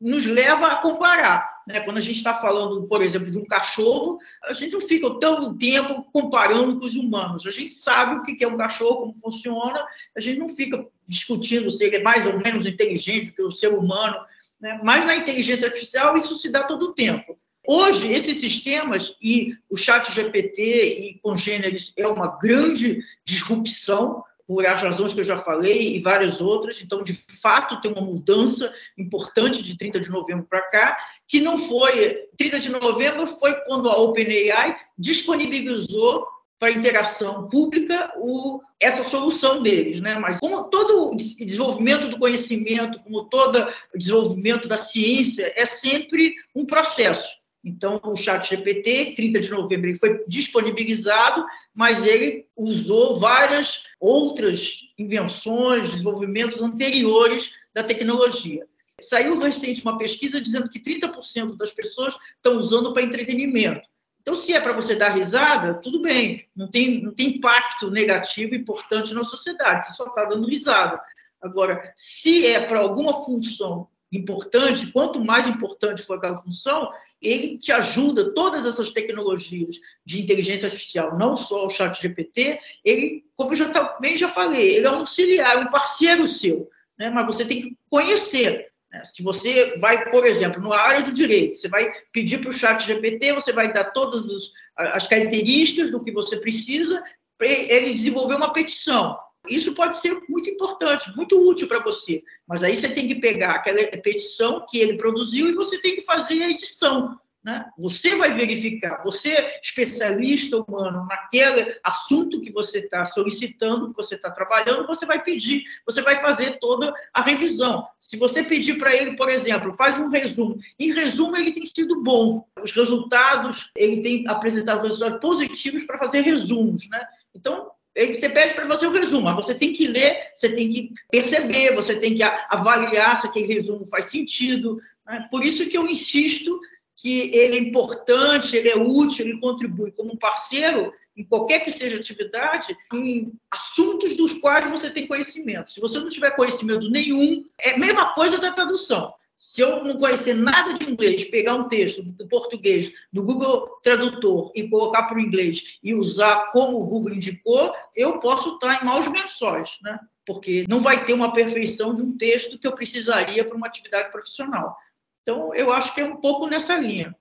nos 0.00 0.24
leva 0.24 0.68
a 0.68 0.76
comparar. 0.76 1.56
Né? 1.66 1.80
Quando 1.80 1.96
a 1.96 2.00
gente 2.00 2.16
está 2.16 2.34
falando, 2.34 2.86
por 2.86 3.02
exemplo, 3.02 3.30
de 3.30 3.38
um 3.38 3.44
cachorro, 3.44 4.18
a 4.44 4.52
gente 4.52 4.72
não 4.72 4.80
fica 4.82 5.18
tanto 5.18 5.58
tempo 5.58 6.06
comparando 6.12 6.78
com 6.78 6.86
os 6.86 6.94
humanos. 6.94 7.44
A 7.44 7.50
gente 7.50 7.72
sabe 7.72 8.16
o 8.16 8.22
que 8.22 8.44
é 8.44 8.48
um 8.48 8.56
cachorro, 8.56 8.98
como 9.00 9.20
funciona, 9.20 9.84
a 10.16 10.20
gente 10.20 10.38
não 10.38 10.48
fica 10.48 10.86
discutindo 11.08 11.70
se 11.70 11.84
ele 11.84 11.96
é 11.96 12.02
mais 12.02 12.26
ou 12.26 12.38
menos 12.38 12.66
inteligente 12.66 13.32
que 13.32 13.42
o 13.42 13.50
ser 13.50 13.74
humano. 13.74 14.16
Né? 14.60 14.80
Mas 14.84 15.04
na 15.04 15.16
inteligência 15.16 15.66
artificial 15.66 16.16
isso 16.16 16.36
se 16.36 16.48
dá 16.48 16.62
todo 16.62 16.90
o 16.90 16.94
tempo. 16.94 17.36
Hoje, 17.66 18.12
esses 18.12 18.38
sistemas 18.38 19.16
e 19.20 19.54
o 19.68 19.76
chat 19.76 20.12
GPT 20.12 20.62
e 20.62 21.18
congêneres 21.20 21.92
é 21.96 22.06
uma 22.06 22.38
grande 22.38 23.02
disrupção, 23.24 24.22
por 24.46 24.64
as 24.64 24.80
razões 24.80 25.12
que 25.12 25.20
eu 25.20 25.24
já 25.24 25.38
falei 25.38 25.96
e 25.96 26.00
várias 26.00 26.40
outras. 26.40 26.80
Então, 26.80 27.02
de 27.02 27.20
fato, 27.42 27.80
tem 27.80 27.90
uma 27.90 28.00
mudança 28.00 28.72
importante 28.96 29.60
de 29.62 29.76
30 29.76 29.98
de 29.98 30.08
novembro 30.08 30.46
para 30.48 30.62
cá, 30.62 30.96
que 31.26 31.40
não 31.40 31.58
foi. 31.58 32.28
30 32.38 32.60
de 32.60 32.70
novembro 32.70 33.26
foi 33.26 33.54
quando 33.62 33.88
a 33.88 33.96
OpenAI 33.96 34.76
disponibilizou 34.96 36.26
para 36.58 36.70
interação 36.70 37.48
pública 37.48 38.12
o, 38.16 38.60
essa 38.80 39.04
solução 39.04 39.62
deles, 39.62 40.00
né? 40.00 40.18
Mas 40.18 40.38
como 40.38 40.70
todo 40.70 41.10
o 41.10 41.16
desenvolvimento 41.16 42.08
do 42.08 42.18
conhecimento, 42.18 42.98
como 43.00 43.24
todo 43.24 43.68
o 43.94 43.98
desenvolvimento 43.98 44.66
da 44.66 44.76
ciência, 44.76 45.52
é 45.54 45.66
sempre 45.66 46.34
um 46.54 46.64
processo. 46.64 47.28
Então, 47.66 48.00
o 48.04 48.14
chat 48.14 48.48
GPT, 48.48 49.14
30 49.16 49.40
de 49.40 49.50
novembro, 49.50 49.88
ele 49.88 49.98
foi 49.98 50.24
disponibilizado, 50.28 51.44
mas 51.74 52.06
ele 52.06 52.46
usou 52.56 53.18
várias 53.18 53.82
outras 53.98 54.82
invenções, 54.96 55.90
desenvolvimentos 55.90 56.62
anteriores 56.62 57.50
da 57.74 57.82
tecnologia. 57.82 58.64
Saiu 59.02 59.36
recente 59.40 59.82
uma 59.82 59.98
pesquisa 59.98 60.40
dizendo 60.40 60.68
que 60.68 60.78
30% 60.78 61.56
das 61.56 61.72
pessoas 61.72 62.16
estão 62.36 62.56
usando 62.56 62.92
para 62.92 63.02
entretenimento. 63.02 63.88
Então, 64.22 64.36
se 64.36 64.52
é 64.52 64.60
para 64.60 64.72
você 64.72 64.94
dar 64.94 65.16
risada, 65.16 65.74
tudo 65.74 66.00
bem, 66.00 66.46
não 66.54 66.70
tem, 66.70 67.02
não 67.02 67.12
tem 67.12 67.36
impacto 67.36 67.90
negativo 67.90 68.54
importante 68.54 69.12
na 69.12 69.24
sociedade, 69.24 69.86
você 69.86 69.94
só 69.94 70.06
está 70.06 70.24
dando 70.24 70.46
risada. 70.46 71.00
Agora, 71.42 71.92
se 71.96 72.46
é 72.46 72.64
para 72.64 72.78
alguma 72.78 73.24
função 73.24 73.88
importante, 74.12 74.90
quanto 74.92 75.24
mais 75.24 75.46
importante 75.46 76.02
for 76.02 76.18
aquela 76.18 76.40
função, 76.40 76.90
ele 77.20 77.58
te 77.58 77.72
ajuda, 77.72 78.32
todas 78.32 78.64
essas 78.64 78.90
tecnologias 78.90 79.76
de 80.04 80.22
inteligência 80.22 80.66
artificial, 80.66 81.18
não 81.18 81.36
só 81.36 81.66
o 81.66 81.70
chat 81.70 82.00
GPT, 82.00 82.58
ele, 82.84 83.24
como 83.36 83.52
eu 83.52 83.56
já, 83.56 83.68
também 83.70 84.16
já 84.16 84.28
falei, 84.28 84.76
ele 84.76 84.86
é 84.86 84.90
um 84.90 85.00
auxiliar, 85.00 85.58
um 85.58 85.70
parceiro 85.70 86.26
seu, 86.26 86.68
né? 86.98 87.10
mas 87.10 87.26
você 87.26 87.44
tem 87.44 87.60
que 87.60 87.76
conhecer. 87.90 88.68
Né? 88.90 89.02
Se 89.04 89.22
você 89.22 89.76
vai, 89.78 90.08
por 90.10 90.24
exemplo, 90.24 90.62
na 90.62 90.78
área 90.78 91.02
do 91.02 91.12
direito, 91.12 91.56
você 91.56 91.68
vai 91.68 91.90
pedir 92.12 92.40
para 92.40 92.50
o 92.50 92.54
chat 92.54 92.86
GPT, 92.86 93.32
você 93.32 93.52
vai 93.52 93.72
dar 93.72 93.86
todas 93.86 94.52
as 94.76 95.06
características 95.06 95.90
do 95.90 96.02
que 96.02 96.12
você 96.12 96.36
precisa 96.36 97.02
para 97.36 97.48
ele 97.48 97.92
desenvolver 97.92 98.36
uma 98.36 98.52
petição. 98.52 99.18
Isso 99.48 99.74
pode 99.74 99.98
ser 99.98 100.20
muito 100.28 100.48
importante, 100.50 101.14
muito 101.16 101.38
útil 101.48 101.68
para 101.68 101.82
você, 101.82 102.22
mas 102.46 102.62
aí 102.62 102.76
você 102.76 102.88
tem 102.88 103.06
que 103.06 103.16
pegar 103.16 103.52
aquela 103.52 103.82
petição 103.98 104.64
que 104.68 104.78
ele 104.78 104.96
produziu 104.96 105.48
e 105.48 105.54
você 105.54 105.78
tem 105.80 105.94
que 105.94 106.02
fazer 106.02 106.42
a 106.42 106.50
edição. 106.50 107.18
Né? 107.46 107.64
Você 107.78 108.16
vai 108.16 108.34
verificar, 108.34 109.04
você, 109.04 109.60
especialista 109.62 110.56
humano, 110.56 111.06
naquele 111.06 111.78
assunto 111.84 112.40
que 112.40 112.50
você 112.50 112.80
está 112.80 113.04
solicitando, 113.04 113.90
que 113.90 113.94
você 113.94 114.16
está 114.16 114.32
trabalhando, 114.32 114.84
você 114.84 115.06
vai 115.06 115.22
pedir, 115.22 115.62
você 115.86 116.02
vai 116.02 116.16
fazer 116.16 116.58
toda 116.58 116.92
a 117.14 117.22
revisão. 117.22 117.86
Se 118.00 118.16
você 118.16 118.42
pedir 118.42 118.78
para 118.78 118.92
ele, 118.96 119.14
por 119.14 119.28
exemplo, 119.28 119.76
faz 119.78 119.96
um 119.96 120.08
resumo, 120.08 120.58
em 120.76 120.92
resumo 120.92 121.36
ele 121.36 121.52
tem 121.52 121.64
sido 121.64 122.02
bom, 122.02 122.44
os 122.60 122.72
resultados, 122.72 123.70
ele 123.76 124.02
tem 124.02 124.26
apresentado 124.26 124.82
resultados 124.82 125.20
positivos 125.20 125.84
para 125.84 126.00
fazer 126.00 126.22
resumos. 126.22 126.88
Né? 126.88 127.06
Então, 127.32 127.70
você 128.14 128.28
pede 128.28 128.52
para 128.52 128.68
fazer 128.68 128.86
o 128.86 128.92
resumo, 128.92 129.24
mas 129.24 129.36
você 129.36 129.54
tem 129.54 129.72
que 129.72 129.86
ler, 129.86 130.30
você 130.34 130.50
tem 130.50 130.68
que 130.68 130.92
perceber, 131.10 131.74
você 131.74 131.96
tem 131.96 132.14
que 132.14 132.22
avaliar 132.22 133.16
se 133.16 133.26
aquele 133.26 133.54
resumo 133.54 133.88
faz 133.90 134.06
sentido. 134.06 134.78
Né? 135.06 135.26
Por 135.30 135.42
isso 135.42 135.66
que 135.66 135.78
eu 135.78 135.86
insisto 135.86 136.60
que 136.94 137.34
ele 137.34 137.56
é 137.56 137.60
importante, 137.60 138.56
ele 138.56 138.68
é 138.68 138.76
útil, 138.76 139.26
ele 139.26 139.40
contribui 139.40 139.92
como 139.92 140.18
parceiro 140.18 140.92
em 141.16 141.24
qualquer 141.24 141.60
que 141.60 141.72
seja 141.72 141.96
atividade, 141.96 142.76
em 142.92 143.32
assuntos 143.50 144.14
dos 144.14 144.34
quais 144.34 144.68
você 144.70 144.90
tem 144.90 145.06
conhecimento. 145.06 145.70
Se 145.70 145.80
você 145.80 145.98
não 145.98 146.08
tiver 146.08 146.36
conhecimento 146.36 146.90
nenhum, 146.90 147.44
é 147.58 147.72
a 147.72 147.78
mesma 147.78 148.12
coisa 148.12 148.36
da 148.36 148.52
tradução. 148.52 149.14
Se 149.36 149.60
eu 149.60 149.84
não 149.84 149.98
conhecer 149.98 150.32
nada 150.32 150.78
de 150.78 150.90
inglês, 150.90 151.24
pegar 151.24 151.54
um 151.56 151.68
texto 151.68 152.02
do 152.02 152.26
português 152.26 152.90
do 153.12 153.22
Google 153.22 153.68
Tradutor 153.82 154.50
e 154.54 154.66
colocar 154.66 155.02
para 155.02 155.18
o 155.18 155.20
inglês 155.20 155.78
e 155.82 155.94
usar 155.94 156.52
como 156.52 156.80
o 156.80 156.86
Google 156.86 157.12
indicou, 157.12 157.74
eu 157.94 158.18
posso 158.18 158.54
estar 158.54 158.82
em 158.82 158.86
maus 158.86 159.06
lençóis, 159.06 159.76
né? 159.82 160.00
Porque 160.24 160.64
não 160.66 160.80
vai 160.80 161.04
ter 161.04 161.12
uma 161.12 161.34
perfeição 161.34 161.92
de 161.92 162.02
um 162.02 162.16
texto 162.16 162.58
que 162.58 162.66
eu 162.66 162.74
precisaria 162.74 163.44
para 163.44 163.56
uma 163.56 163.66
atividade 163.66 164.10
profissional. 164.10 164.74
Então, 165.20 165.54
eu 165.54 165.70
acho 165.70 165.94
que 165.94 166.00
é 166.00 166.04
um 166.04 166.16
pouco 166.16 166.46
nessa 166.46 166.74
linha. 166.76 167.14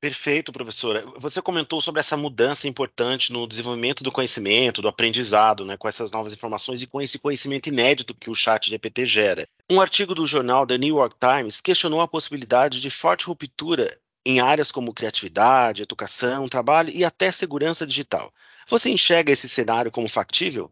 Perfeito, 0.00 0.52
professora. 0.52 1.02
Você 1.16 1.42
comentou 1.42 1.80
sobre 1.80 1.98
essa 1.98 2.16
mudança 2.16 2.68
importante 2.68 3.32
no 3.32 3.48
desenvolvimento 3.48 4.04
do 4.04 4.12
conhecimento, 4.12 4.80
do 4.80 4.86
aprendizado, 4.86 5.64
né, 5.64 5.76
com 5.76 5.88
essas 5.88 6.12
novas 6.12 6.32
informações 6.32 6.80
e 6.80 6.86
com 6.86 7.00
esse 7.00 7.18
conhecimento 7.18 7.68
inédito 7.68 8.14
que 8.14 8.30
o 8.30 8.34
chat 8.34 8.70
GPT 8.70 9.04
gera. 9.04 9.48
Um 9.68 9.80
artigo 9.80 10.14
do 10.14 10.24
jornal 10.24 10.64
The 10.64 10.78
New 10.78 10.96
York 10.96 11.16
Times 11.18 11.60
questionou 11.60 12.00
a 12.00 12.06
possibilidade 12.06 12.80
de 12.80 12.90
forte 12.90 13.26
ruptura 13.26 13.90
em 14.24 14.38
áreas 14.38 14.70
como 14.70 14.94
criatividade, 14.94 15.82
educação, 15.82 16.48
trabalho 16.48 16.90
e 16.94 17.04
até 17.04 17.32
segurança 17.32 17.84
digital. 17.84 18.32
Você 18.68 18.90
enxerga 18.90 19.32
esse 19.32 19.48
cenário 19.48 19.90
como 19.90 20.08
factível? 20.08 20.70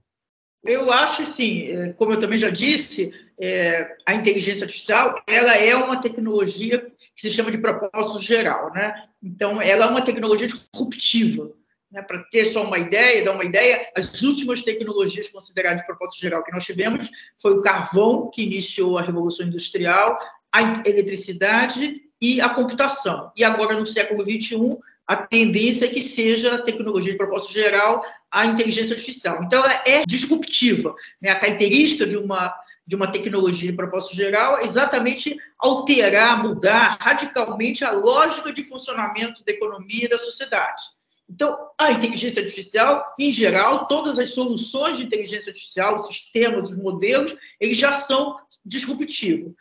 Eu 0.62 0.92
acho, 0.92 1.26
sim, 1.26 1.92
como 1.96 2.12
eu 2.12 2.20
também 2.20 2.38
já 2.38 2.50
disse, 2.50 3.12
é, 3.38 3.96
a 4.06 4.14
inteligência 4.14 4.64
artificial 4.64 5.22
ela 5.26 5.54
é 5.54 5.74
uma 5.74 6.00
tecnologia 6.00 6.86
que 7.14 7.20
se 7.20 7.30
chama 7.30 7.50
de 7.50 7.58
propósito 7.58 8.20
geral, 8.20 8.72
né? 8.72 8.94
Então, 9.22 9.60
ela 9.60 9.86
é 9.86 9.88
uma 9.88 10.02
tecnologia 10.02 10.46
disruptiva. 10.46 11.50
Né? 11.90 12.02
Para 12.02 12.22
ter 12.30 12.46
só 12.46 12.64
uma 12.64 12.78
ideia, 12.78 13.24
dar 13.24 13.32
uma 13.32 13.44
ideia, 13.44 13.90
as 13.96 14.22
últimas 14.22 14.62
tecnologias 14.62 15.28
consideradas 15.28 15.80
de 15.80 15.86
propósito 15.86 16.20
geral 16.20 16.42
que 16.42 16.52
nós 16.52 16.64
tivemos 16.64 17.10
foi 17.40 17.52
o 17.52 17.62
carvão, 17.62 18.30
que 18.32 18.42
iniciou 18.42 18.98
a 18.98 19.02
Revolução 19.02 19.46
Industrial, 19.46 20.18
a 20.52 20.82
eletricidade 20.86 22.02
e 22.20 22.40
a 22.40 22.48
computação. 22.48 23.30
E 23.36 23.44
agora, 23.44 23.78
no 23.78 23.86
século 23.86 24.24
XXI, 24.24 24.78
a 25.06 25.16
tendência 25.16 25.84
é 25.84 25.88
que 25.88 26.02
seja 26.02 26.54
a 26.54 26.62
tecnologia 26.62 27.12
de 27.12 27.18
propósito 27.18 27.52
geral 27.52 28.02
a 28.30 28.44
inteligência 28.44 28.94
artificial. 28.94 29.42
Então, 29.42 29.62
ela 29.62 29.82
é 29.86 30.04
disruptiva. 30.04 30.94
Né? 31.20 31.30
A 31.30 31.36
característica 31.36 32.06
de 32.06 32.16
uma 32.16 32.52
de 32.86 32.94
uma 32.94 33.10
tecnologia 33.10 33.70
de 33.70 33.76
propósito 33.76 34.14
geral 34.14 34.58
é 34.58 34.64
exatamente 34.64 35.36
alterar, 35.58 36.42
mudar 36.42 36.96
radicalmente 37.00 37.84
a 37.84 37.90
lógica 37.90 38.52
de 38.52 38.64
funcionamento 38.64 39.44
da 39.44 39.52
economia 39.52 40.04
e 40.04 40.08
da 40.08 40.18
sociedade. 40.18 40.82
Então, 41.28 41.58
a 41.76 41.90
inteligência 41.90 42.40
artificial, 42.40 43.04
em 43.18 43.32
geral, 43.32 43.88
todas 43.88 44.18
as 44.18 44.30
soluções 44.30 44.96
de 44.96 45.04
inteligência 45.04 45.50
artificial, 45.50 45.98
os 45.98 46.06
sistemas, 46.06 46.70
os 46.70 46.78
modelos, 46.78 47.36
eles 47.58 47.76
já 47.76 47.92
são 47.92 48.36
disruptivos. 48.64 49.52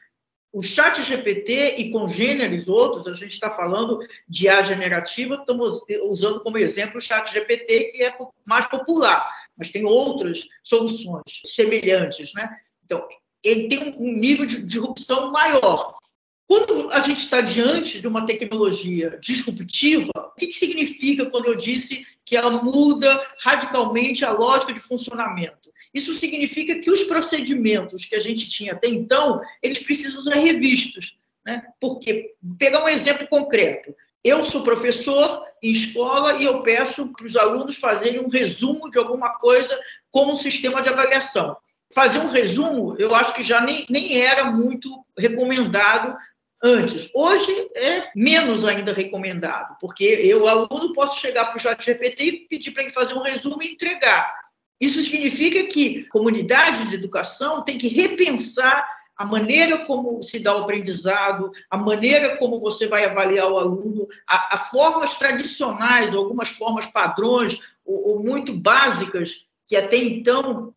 O 0.54 0.62
chat 0.62 1.02
GPT 1.02 1.76
e 1.78 1.92
congêneres 1.92 2.68
outros, 2.68 3.08
a 3.08 3.14
gente 3.14 3.32
está 3.32 3.50
falando 3.50 4.00
de 4.30 4.48
A 4.48 4.62
generativa, 4.62 5.36
estamos 5.36 5.82
usando 6.04 6.40
como 6.40 6.58
exemplo 6.58 6.98
o 6.98 7.02
chat 7.02 7.34
GPT, 7.34 7.92
que 7.92 8.04
é 8.04 8.16
mais 8.46 8.68
popular, 8.68 9.28
mas 9.58 9.70
tem 9.70 9.84
outras 9.84 10.48
soluções 10.64 11.24
semelhantes. 11.46 12.32
Né? 12.34 12.50
Então, 12.86 13.08
ele 13.44 13.68
tem 13.68 13.96
um 13.98 14.14
nível 14.16 14.46
de 14.46 14.64
disrupção 14.64 15.32
maior. 15.32 15.98
Quando 16.48 16.92
a 16.92 17.00
gente 17.00 17.22
está 17.22 17.42
diante 17.42 18.00
de 18.00 18.08
uma 18.08 18.26
tecnologia 18.26 19.18
disruptiva, 19.20 20.12
o 20.16 20.36
que, 20.36 20.48
que 20.48 20.54
significa 20.54 21.26
quando 21.26 21.48
eu 21.48 21.56
disse 21.56 22.06
que 22.24 22.38
ela 22.38 22.64
muda 22.64 23.20
radicalmente 23.40 24.24
a 24.24 24.32
lógica 24.32 24.72
de 24.72 24.80
funcionamento? 24.80 25.74
Isso 25.92 26.14
significa 26.14 26.76
que 26.80 26.92
os 26.92 27.04
procedimentos 27.04 28.06
que 28.06 28.16
a 28.16 28.20
gente 28.20 28.48
tinha 28.48 28.74
até 28.74 28.88
então, 28.88 29.42
eles 29.62 29.80
precisam 29.80 30.24
ser 30.24 30.36
revistos. 30.36 31.18
Né? 31.44 31.64
Porque, 31.80 32.36
pegar 32.60 32.84
um 32.84 32.90
exemplo 32.90 33.28
concreto, 33.28 33.96
eu 34.24 34.44
sou 34.46 34.64
professor 34.64 35.44
em 35.62 35.72
escola 35.72 36.34
e 36.34 36.46
eu 36.46 36.62
peço 36.62 37.08
para 37.08 37.26
os 37.26 37.36
alunos 37.36 37.76
fazerem 37.76 38.20
um 38.20 38.30
resumo 38.30 38.90
de 38.90 39.00
alguma 39.00 39.38
coisa 39.38 39.80
como 40.12 40.34
um 40.34 40.38
sistema 40.38 40.82
de 40.82 40.90
avaliação. 40.90 41.56
Fazer 41.94 42.20
um 42.20 42.28
resumo, 42.28 42.96
eu 42.98 43.14
acho 43.14 43.34
que 43.34 43.44
já 43.44 43.62
nem, 43.62 43.86
nem 43.90 44.22
era 44.22 44.46
muito 44.46 44.90
recomendado 45.18 46.16
antes. 46.64 47.10
Hoje 47.14 47.52
é 47.76 48.10
menos 48.16 48.66
ainda 48.66 48.92
recomendado, 48.92 49.78
porque 49.80 50.04
eu, 50.04 50.48
aluno, 50.48 50.94
posso 50.94 51.20
chegar 51.20 51.46
para 51.46 51.58
o 51.58 51.60
chat 51.60 51.84
GPT 51.86 52.26
e 52.26 52.48
pedir 52.48 52.72
para 52.72 52.84
ele 52.84 52.92
fazer 52.92 53.14
um 53.14 53.22
resumo 53.22 53.62
e 53.62 53.74
entregar. 53.74 54.34
Isso 54.80 55.02
significa 55.04 55.64
que 55.68 56.04
comunidade 56.06 56.90
de 56.90 56.96
educação 56.96 57.64
tem 57.64 57.78
que 57.78 57.88
repensar 57.88 58.86
a 59.18 59.26
maneira 59.26 59.86
como 59.86 60.22
se 60.22 60.40
dá 60.40 60.54
o 60.56 60.64
aprendizado, 60.64 61.50
a 61.70 61.78
maneira 61.78 62.36
como 62.38 62.60
você 62.60 62.86
vai 62.88 63.06
avaliar 63.06 63.50
o 63.50 63.58
aluno, 63.58 64.08
a, 64.28 64.56
a 64.56 64.70
formas 64.70 65.16
tradicionais, 65.16 66.14
algumas 66.14 66.50
formas 66.50 66.86
padrões 66.86 67.60
ou, 67.86 68.10
ou 68.10 68.24
muito 68.24 68.54
básicas 68.54 69.46
que 69.68 69.78
até 69.78 69.96
então 69.98 70.74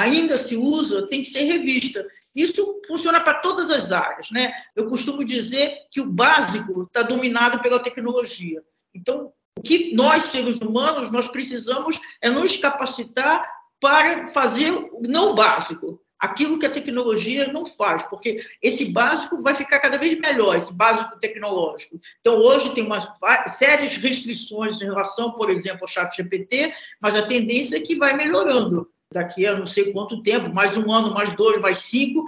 ainda 0.00 0.38
se 0.38 0.56
usa, 0.56 1.06
tem 1.08 1.22
que 1.22 1.30
ser 1.30 1.44
revista. 1.44 2.04
Isso 2.34 2.80
funciona 2.86 3.20
para 3.20 3.34
todas 3.34 3.70
as 3.70 3.92
áreas. 3.92 4.30
Né? 4.30 4.52
Eu 4.74 4.88
costumo 4.88 5.24
dizer 5.24 5.74
que 5.90 6.00
o 6.00 6.06
básico 6.06 6.84
está 6.84 7.02
dominado 7.02 7.60
pela 7.60 7.80
tecnologia. 7.80 8.62
Então, 8.94 9.32
o 9.58 9.62
que 9.62 9.94
nós, 9.94 10.24
seres 10.24 10.58
humanos, 10.58 11.10
nós 11.10 11.28
precisamos 11.28 12.00
é 12.22 12.30
nos 12.30 12.56
capacitar 12.56 13.46
para 13.80 14.28
fazer 14.28 14.72
não 15.00 15.30
o 15.30 15.34
básico, 15.34 16.00
aquilo 16.18 16.58
que 16.58 16.66
a 16.66 16.70
tecnologia 16.70 17.50
não 17.50 17.64
faz, 17.64 18.02
porque 18.02 18.44
esse 18.62 18.84
básico 18.92 19.40
vai 19.42 19.54
ficar 19.54 19.80
cada 19.80 19.96
vez 19.96 20.18
melhor, 20.20 20.54
esse 20.54 20.72
básico 20.72 21.18
tecnológico. 21.18 21.98
Então, 22.20 22.36
hoje 22.36 22.74
tem 22.74 22.84
uma 22.84 23.00
sérias 23.48 23.96
restrições 23.96 24.80
em 24.80 24.84
relação, 24.84 25.32
por 25.32 25.50
exemplo, 25.50 25.80
ao 25.82 25.88
chat 25.88 26.14
GPT, 26.14 26.74
mas 27.00 27.16
a 27.16 27.26
tendência 27.26 27.76
é 27.76 27.80
que 27.80 27.96
vai 27.96 28.14
melhorando 28.14 28.88
daqui 29.12 29.46
a 29.46 29.56
não 29.56 29.66
sei 29.66 29.92
quanto 29.92 30.22
tempo, 30.22 30.52
mais 30.52 30.76
um 30.76 30.90
ano, 30.92 31.12
mais 31.12 31.34
dois, 31.34 31.58
mais 31.58 31.78
cinco, 31.78 32.24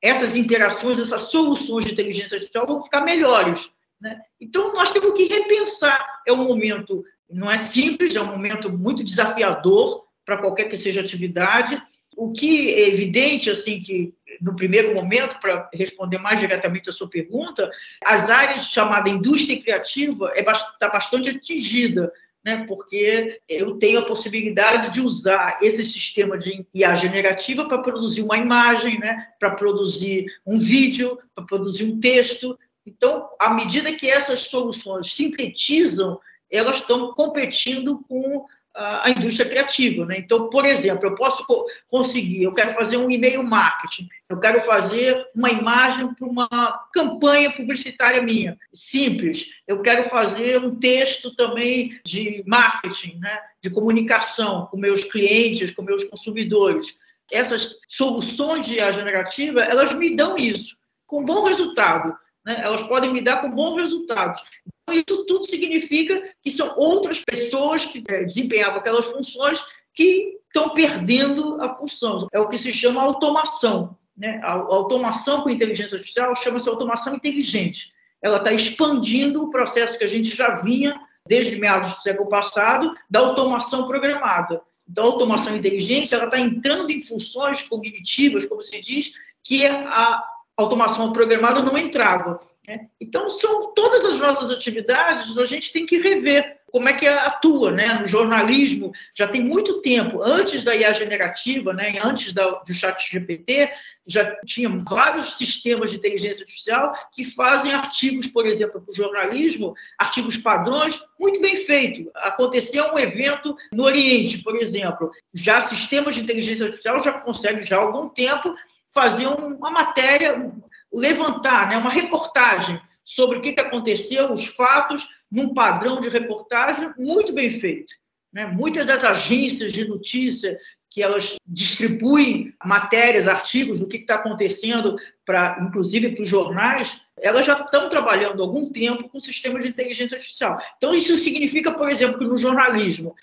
essas 0.00 0.34
interações, 0.34 0.98
essas 0.98 1.30
soluções 1.30 1.84
de 1.84 1.92
inteligência 1.92 2.36
artificial 2.36 2.66
vão 2.66 2.82
ficar 2.82 3.02
melhores. 3.02 3.70
Né? 4.00 4.20
Então, 4.40 4.72
nós 4.72 4.90
temos 4.90 5.16
que 5.16 5.24
repensar. 5.24 6.22
É 6.26 6.32
um 6.32 6.44
momento, 6.48 7.04
não 7.30 7.50
é 7.50 7.58
simples, 7.58 8.14
é 8.16 8.20
um 8.20 8.26
momento 8.26 8.70
muito 8.70 9.04
desafiador 9.04 10.04
para 10.24 10.38
qualquer 10.38 10.64
que 10.64 10.76
seja 10.76 11.00
atividade. 11.00 11.80
O 12.16 12.32
que 12.32 12.72
é 12.72 12.88
evidente, 12.88 13.50
assim, 13.50 13.78
que 13.78 14.14
no 14.40 14.56
primeiro 14.56 14.94
momento, 14.94 15.38
para 15.40 15.68
responder 15.72 16.18
mais 16.18 16.40
diretamente 16.40 16.88
a 16.88 16.92
sua 16.92 17.08
pergunta, 17.08 17.70
as 18.04 18.30
áreas 18.30 18.66
chamada 18.66 19.08
indústria 19.08 19.60
criativa 19.60 20.32
está 20.34 20.88
bastante 20.88 21.30
atingida 21.30 22.12
né, 22.46 22.64
porque 22.68 23.40
eu 23.48 23.76
tenho 23.76 23.98
a 23.98 24.04
possibilidade 24.04 24.94
de 24.94 25.00
usar 25.00 25.58
esse 25.60 25.84
sistema 25.84 26.38
de 26.38 26.64
IA 26.72 26.94
generativa 26.94 27.66
para 27.66 27.78
produzir 27.78 28.22
uma 28.22 28.38
imagem, 28.38 29.00
né, 29.00 29.26
para 29.40 29.50
produzir 29.50 30.26
um 30.46 30.56
vídeo, 30.56 31.18
para 31.34 31.44
produzir 31.44 31.82
um 31.82 31.98
texto. 31.98 32.56
Então, 32.86 33.28
à 33.40 33.52
medida 33.52 33.92
que 33.92 34.08
essas 34.08 34.42
soluções 34.42 35.12
sintetizam, 35.12 36.20
elas 36.48 36.76
estão 36.76 37.12
competindo 37.14 37.98
com 38.08 38.46
a 38.76 39.10
indústria 39.10 39.48
criativa. 39.48 40.04
Né? 40.04 40.18
Então, 40.18 40.50
por 40.50 40.66
exemplo, 40.66 41.06
eu 41.06 41.14
posso 41.14 41.44
conseguir, 41.88 42.42
eu 42.42 42.52
quero 42.52 42.74
fazer 42.74 42.98
um 42.98 43.10
e-mail 43.10 43.42
marketing, 43.42 44.08
eu 44.28 44.38
quero 44.38 44.60
fazer 44.62 45.26
uma 45.34 45.50
imagem 45.50 46.12
para 46.14 46.26
uma 46.26 46.48
campanha 46.92 47.50
publicitária 47.52 48.20
minha, 48.20 48.58
simples. 48.74 49.48
Eu 49.66 49.80
quero 49.80 50.08
fazer 50.10 50.60
um 50.62 50.74
texto 50.74 51.34
também 51.34 51.98
de 52.04 52.44
marketing, 52.46 53.18
né? 53.18 53.38
de 53.62 53.70
comunicação 53.70 54.66
com 54.66 54.78
meus 54.78 55.04
clientes, 55.04 55.70
com 55.70 55.82
meus 55.82 56.04
consumidores. 56.04 56.98
Essas 57.32 57.76
soluções 57.88 58.66
de 58.66 58.74
IA 58.74 58.92
generativa, 58.92 59.62
elas 59.62 59.92
me 59.92 60.14
dão 60.14 60.36
isso, 60.36 60.76
com 61.06 61.24
bom 61.24 61.44
resultado. 61.44 62.16
Né? 62.44 62.60
Elas 62.62 62.82
podem 62.82 63.12
me 63.12 63.22
dar 63.22 63.40
com 63.40 63.50
bons 63.50 63.76
resultados. 63.80 64.42
Isso 64.92 65.24
tudo 65.26 65.44
significa 65.44 66.22
que 66.42 66.50
são 66.50 66.74
outras 66.76 67.20
pessoas 67.20 67.84
que 67.84 68.04
é, 68.08 68.24
desempenhavam 68.24 68.78
aquelas 68.78 69.04
funções 69.04 69.62
que 69.92 70.38
estão 70.46 70.70
perdendo 70.74 71.60
a 71.60 71.74
função. 71.76 72.28
É 72.32 72.38
o 72.38 72.48
que 72.48 72.58
se 72.58 72.72
chama 72.72 73.02
automação. 73.02 73.96
Né? 74.16 74.40
A 74.42 74.52
automação 74.52 75.42
com 75.42 75.50
inteligência 75.50 75.96
artificial 75.96 76.34
chama-se 76.34 76.68
automação 76.68 77.14
inteligente. 77.14 77.92
Ela 78.22 78.38
está 78.38 78.52
expandindo 78.52 79.42
o 79.42 79.50
processo 79.50 79.98
que 79.98 80.04
a 80.04 80.08
gente 80.08 80.34
já 80.34 80.56
vinha 80.56 80.98
desde 81.26 81.56
meados 81.56 81.94
do 81.94 82.02
século 82.02 82.28
passado 82.28 82.94
da 83.10 83.20
automação 83.20 83.86
programada. 83.86 84.60
Então, 84.88 85.04
a 85.04 85.08
automação 85.08 85.56
inteligente 85.56 86.14
ela 86.14 86.24
está 86.24 86.38
entrando 86.38 86.90
em 86.90 87.02
funções 87.02 87.62
cognitivas, 87.62 88.44
como 88.44 88.62
se 88.62 88.80
diz, 88.80 89.12
que 89.42 89.66
a 89.66 90.22
automação 90.56 91.12
programada 91.12 91.62
não 91.62 91.76
entrava. 91.76 92.40
Né? 92.66 92.88
Então, 93.00 93.28
são 93.28 93.72
todas 93.74 94.04
as 94.04 94.18
nossas 94.18 94.50
atividades, 94.50 95.38
a 95.38 95.44
gente 95.44 95.72
tem 95.72 95.86
que 95.86 95.98
rever 95.98 96.56
como 96.66 96.88
é 96.88 96.92
que 96.92 97.06
atua 97.06 97.70
né? 97.70 97.94
no 98.00 98.06
jornalismo. 98.06 98.92
Já 99.14 99.28
tem 99.28 99.42
muito 99.42 99.80
tempo, 99.80 100.20
antes 100.22 100.64
da 100.64 100.74
IA 100.74 100.92
generativa, 100.92 101.72
né? 101.72 101.98
antes 102.02 102.32
da, 102.32 102.44
do 102.50 102.74
chat 102.74 103.10
GPT, 103.10 103.70
já 104.06 104.36
tinha 104.44 104.68
vários 104.68 105.36
sistemas 105.38 105.90
de 105.90 105.96
inteligência 105.96 106.42
artificial 106.42 106.92
que 107.12 107.24
fazem 107.24 107.72
artigos, 107.72 108.26
por 108.26 108.46
exemplo, 108.46 108.80
para 108.80 108.90
o 108.90 108.94
jornalismo, 108.94 109.74
artigos 109.98 110.36
padrões, 110.36 110.98
muito 111.18 111.40
bem 111.40 111.56
feito. 111.56 112.10
Aconteceu 112.16 112.92
um 112.92 112.98
evento 112.98 113.56
no 113.72 113.84
Oriente, 113.84 114.42
por 114.42 114.56
exemplo. 114.56 115.10
Já 115.32 115.60
sistemas 115.62 116.14
de 116.14 116.22
inteligência 116.22 116.66
artificial 116.66 117.00
já 117.00 117.12
conseguem, 117.12 117.62
já 117.62 117.76
há 117.76 117.80
algum 117.80 118.08
tempo, 118.08 118.54
fazer 118.96 119.26
uma 119.26 119.70
matéria, 119.70 120.52
levantar 120.92 121.68
né, 121.68 121.76
uma 121.76 121.90
reportagem 121.90 122.80
sobre 123.04 123.38
o 123.38 123.40
que, 123.40 123.58
aconteceu, 123.60 124.32
os 124.32 124.46
fatos, 124.46 125.08
num 125.30 125.54
padrão 125.54 126.00
de 126.00 126.08
reportagem 126.08 126.92
muito 126.98 127.32
bem 127.32 127.50
feito. 127.50 127.94
Né? 128.32 128.46
Muitas 128.46 128.86
das 128.86 129.04
agências 129.04 129.72
de 129.72 129.86
notícia 129.86 130.58
que 130.90 131.02
elas 131.02 131.36
distribuem 131.46 132.54
matérias, 132.64 133.28
artigos 133.28 133.80
do 133.80 133.88
que 133.88 133.98
está 133.98 134.16
acontecendo, 134.16 134.96
para, 135.24 135.58
inclusive 135.60 136.10
para 136.10 136.22
os 136.22 136.28
jornais, 136.28 136.96
elas 137.20 137.46
já 137.46 137.60
estão 137.60 137.88
trabalhando 137.88 138.42
há 138.42 138.46
algum 138.46 138.70
tempo 138.70 139.08
com 139.08 139.20
sistemas 139.20 139.64
de 139.64 139.70
inteligência 139.70 140.16
artificial. 140.16 140.58
Então, 140.76 140.94
isso 140.94 141.16
significa, 141.16 141.72
por 141.72 141.88
exemplo, 141.88 142.18
que 142.18 142.24
no 142.24 142.36
jornalismo 142.36 143.14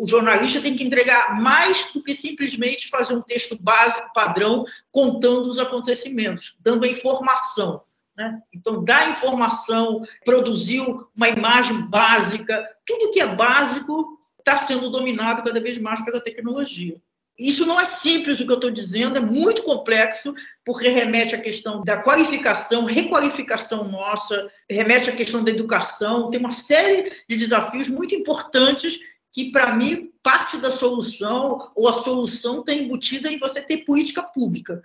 o 0.00 0.08
jornalista 0.08 0.60
tem 0.60 0.76
que 0.76 0.84
entregar 0.84 1.40
mais 1.40 1.90
do 1.92 2.02
que 2.02 2.12
simplesmente 2.12 2.88
fazer 2.88 3.14
um 3.14 3.22
texto 3.22 3.56
básico, 3.60 4.12
padrão, 4.12 4.64
contando 4.90 5.48
os 5.48 5.58
acontecimentos, 5.58 6.56
dando 6.60 6.84
a 6.84 6.88
informação. 6.88 7.82
Né? 8.16 8.40
Então, 8.52 8.84
dar 8.84 9.10
informação, 9.10 10.02
produzir 10.24 10.80
uma 11.14 11.28
imagem 11.28 11.82
básica, 11.88 12.68
tudo 12.86 13.10
que 13.10 13.20
é 13.20 13.26
básico 13.26 14.18
está 14.38 14.58
sendo 14.58 14.90
dominado 14.90 15.42
cada 15.42 15.60
vez 15.60 15.78
mais 15.78 16.04
pela 16.04 16.20
tecnologia. 16.20 16.96
Isso 17.36 17.66
não 17.66 17.80
é 17.80 17.84
simples 17.84 18.38
o 18.38 18.46
que 18.46 18.52
eu 18.52 18.56
estou 18.56 18.70
dizendo, 18.70 19.18
é 19.18 19.20
muito 19.20 19.64
complexo, 19.64 20.32
porque 20.64 20.88
remete 20.88 21.34
à 21.34 21.40
questão 21.40 21.82
da 21.82 21.96
qualificação, 21.96 22.84
requalificação 22.84 23.88
nossa, 23.88 24.48
remete 24.70 25.10
à 25.10 25.16
questão 25.16 25.42
da 25.42 25.50
educação, 25.50 26.30
tem 26.30 26.38
uma 26.38 26.52
série 26.52 27.10
de 27.28 27.36
desafios 27.36 27.88
muito 27.88 28.14
importantes 28.14 29.00
que, 29.34 29.50
para 29.50 29.74
mim, 29.74 30.12
parte 30.22 30.56
da 30.58 30.70
solução 30.70 31.72
ou 31.74 31.88
a 31.88 31.92
solução 31.92 32.60
está 32.60 32.72
embutida 32.72 33.30
em 33.30 33.36
você 33.36 33.60
ter 33.60 33.78
política 33.78 34.22
pública. 34.22 34.82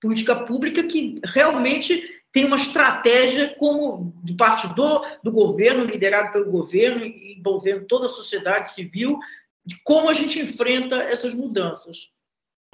política 0.00 0.44
pública 0.44 0.82
que 0.82 1.20
realmente 1.24 2.02
tem 2.32 2.44
uma 2.44 2.56
estratégia 2.56 3.54
como 3.56 4.12
de 4.24 4.34
parte 4.34 4.66
do, 4.74 5.06
do 5.22 5.30
governo, 5.30 5.84
liderado 5.84 6.32
pelo 6.32 6.50
governo, 6.50 7.04
envolvendo 7.04 7.86
toda 7.86 8.06
a 8.06 8.08
sociedade 8.08 8.74
civil, 8.74 9.20
de 9.64 9.80
como 9.84 10.10
a 10.10 10.14
gente 10.14 10.40
enfrenta 10.40 10.96
essas 10.96 11.32
mudanças. 11.32 12.08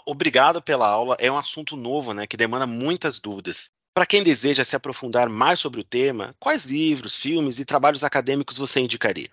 Obrigado 0.07 0.63
pela 0.63 0.89
aula. 0.89 1.15
É 1.21 1.31
um 1.31 1.37
assunto 1.37 1.77
novo, 1.77 2.15
né, 2.15 2.27
que 2.27 2.39
demanda 2.39 2.67
muitas 2.67 3.21
dúvidas. 3.21 3.71
Para 3.93 4.07
quem 4.07 4.23
deseja 4.23 4.65
se 4.65 4.77
aprofundar 4.77 5.29
mais 5.29 5.61
sobre 5.61 5.81
o 5.81 5.85
tema, 5.85 6.35
quais 6.41 6.65
livros, 6.65 7.17
filmes 7.17 7.59
e 7.59 7.67
trabalhos 7.67 8.03
acadêmicos 8.03 8.57
você 8.57 8.81
indicaria? 8.81 9.29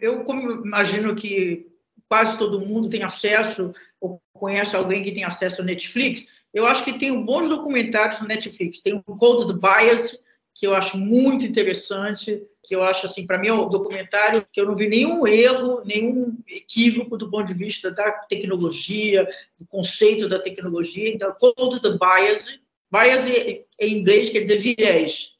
Eu 0.00 0.24
como 0.24 0.64
imagino 0.64 1.14
que 1.14 1.66
quase 2.08 2.38
todo 2.38 2.60
mundo 2.60 2.88
tem 2.88 3.02
acesso 3.02 3.72
ou 4.00 4.20
conhece 4.32 4.74
alguém 4.74 5.02
que 5.02 5.12
tem 5.12 5.24
acesso 5.24 5.60
ao 5.60 5.66
Netflix, 5.66 6.28
eu 6.54 6.66
acho 6.66 6.84
que 6.84 6.98
tem 6.98 7.22
bons 7.22 7.48
documentários 7.48 8.20
no 8.20 8.26
Netflix. 8.26 8.80
Tem 8.80 8.94
o 8.94 9.02
Code 9.02 9.52
the 9.52 9.58
Bias, 9.58 10.18
que 10.54 10.66
eu 10.66 10.74
acho 10.74 10.96
muito 10.96 11.44
interessante, 11.44 12.42
que 12.64 12.74
eu 12.74 12.82
acho, 12.82 13.06
assim, 13.06 13.26
para 13.26 13.38
mim 13.38 13.48
é 13.48 13.52
um 13.52 13.68
documentário 13.68 14.44
que 14.52 14.60
eu 14.60 14.66
não 14.66 14.74
vi 14.74 14.88
nenhum 14.88 15.26
erro, 15.26 15.82
nenhum 15.84 16.36
equívoco 16.48 17.16
do 17.16 17.30
ponto 17.30 17.46
de 17.46 17.54
vista 17.54 17.90
da 17.90 18.10
tecnologia, 18.10 19.28
do 19.58 19.66
conceito 19.66 20.28
da 20.28 20.38
tecnologia. 20.38 21.08
Então, 21.08 21.32
Code 21.32 21.80
the 21.80 21.90
Bias. 21.90 22.58
Bias 22.90 23.28
em 23.78 23.98
inglês 23.98 24.30
quer 24.30 24.40
dizer 24.40 24.58
viés. 24.58 25.30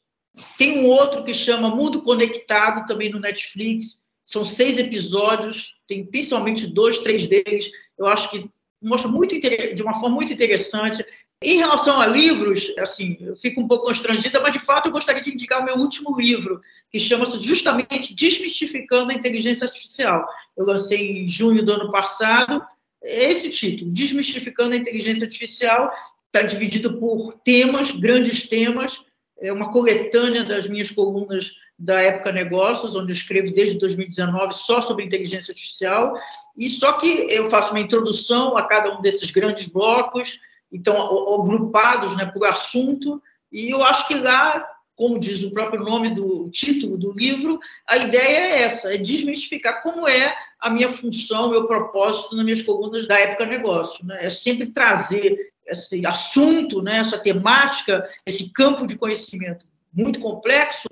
Tem 0.57 0.79
um 0.79 0.85
outro 0.85 1.23
que 1.23 1.33
chama 1.33 1.75
Mundo 1.75 2.01
Conectado, 2.01 2.85
também 2.85 3.09
no 3.09 3.19
Netflix. 3.19 4.01
São 4.29 4.45
seis 4.45 4.77
episódios, 4.77 5.73
tem 5.87 6.05
principalmente 6.05 6.67
dois, 6.67 6.99
três 6.99 7.25
deles. 7.25 7.71
Eu 7.97 8.05
acho 8.05 8.29
que 8.29 8.47
mostra 8.79 9.09
muito 9.09 9.33
de 9.39 9.81
uma 9.81 9.99
forma 9.99 10.17
muito 10.17 10.31
interessante. 10.31 11.03
Em 11.41 11.57
relação 11.57 11.99
a 11.99 12.05
livros, 12.05 12.71
assim, 12.77 13.17
eu 13.21 13.35
fico 13.35 13.59
um 13.59 13.67
pouco 13.67 13.87
constrangida, 13.87 14.39
mas 14.39 14.53
de 14.53 14.59
fato 14.59 14.85
eu 14.85 14.91
gostaria 14.91 15.19
de 15.19 15.33
indicar 15.33 15.59
o 15.59 15.65
meu 15.65 15.77
último 15.77 16.15
livro, 16.15 16.61
que 16.91 16.99
chama-se 16.99 17.39
justamente 17.39 18.13
Desmistificando 18.13 19.11
a 19.11 19.15
Inteligência 19.15 19.65
Artificial. 19.65 20.27
Eu 20.55 20.63
lancei 20.63 21.23
em 21.23 21.27
junho 21.27 21.65
do 21.65 21.73
ano 21.73 21.91
passado. 21.91 22.61
É 23.03 23.31
esse 23.31 23.49
título, 23.49 23.89
Desmistificando 23.89 24.75
a 24.75 24.77
Inteligência 24.77 25.25
Artificial, 25.25 25.91
está 26.27 26.43
dividido 26.43 26.99
por 26.99 27.33
temas, 27.43 27.89
grandes 27.89 28.47
temas, 28.47 29.01
é 29.41 29.51
uma 29.51 29.71
coletânea 29.71 30.43
das 30.43 30.67
minhas 30.67 30.91
colunas 30.91 31.53
da 31.77 32.01
Época 32.01 32.31
Negócios, 32.31 32.95
onde 32.95 33.11
eu 33.11 33.15
escrevo 33.15 33.53
desde 33.53 33.77
2019 33.79 34.53
só 34.53 34.81
sobre 34.81 35.05
inteligência 35.05 35.51
artificial, 35.51 36.13
e 36.57 36.69
só 36.69 36.93
que 36.93 37.25
eu 37.29 37.49
faço 37.49 37.71
uma 37.71 37.79
introdução 37.79 38.57
a 38.57 38.63
cada 38.63 38.97
um 38.97 39.01
desses 39.01 39.31
grandes 39.31 39.67
blocos, 39.67 40.39
então 40.71 40.97
agrupados 41.41 42.15
né, 42.17 42.25
por 42.25 42.45
assunto, 42.45 43.21
e 43.51 43.73
eu 43.73 43.81
acho 43.81 44.07
que 44.07 44.15
lá, 44.15 44.67
como 44.95 45.17
diz 45.17 45.41
o 45.41 45.51
próprio 45.51 45.81
nome 45.81 46.13
do 46.13 46.49
título 46.49 46.97
do 46.97 47.13
livro, 47.13 47.59
a 47.87 47.97
ideia 47.97 48.37
é 48.37 48.61
essa, 48.63 48.93
é 48.93 48.97
desmistificar 48.97 49.81
como 49.81 50.07
é 50.07 50.35
a 50.59 50.69
minha 50.69 50.89
função, 50.89 51.49
meu 51.49 51.65
propósito 51.65 52.35
nas 52.35 52.43
minhas 52.43 52.61
colunas 52.61 53.07
da 53.07 53.17
Época 53.17 53.45
Negócio, 53.45 54.05
né? 54.05 54.25
é 54.25 54.29
sempre 54.29 54.67
trazer 54.67 55.49
esse 55.69 56.05
assunto, 56.05 56.81
né, 56.81 56.97
essa 56.99 57.17
temática, 57.17 58.07
esse 58.25 58.51
campo 58.51 58.85
de 58.85 58.97
conhecimento 58.97 59.65
muito 59.93 60.19
complexo 60.19 60.87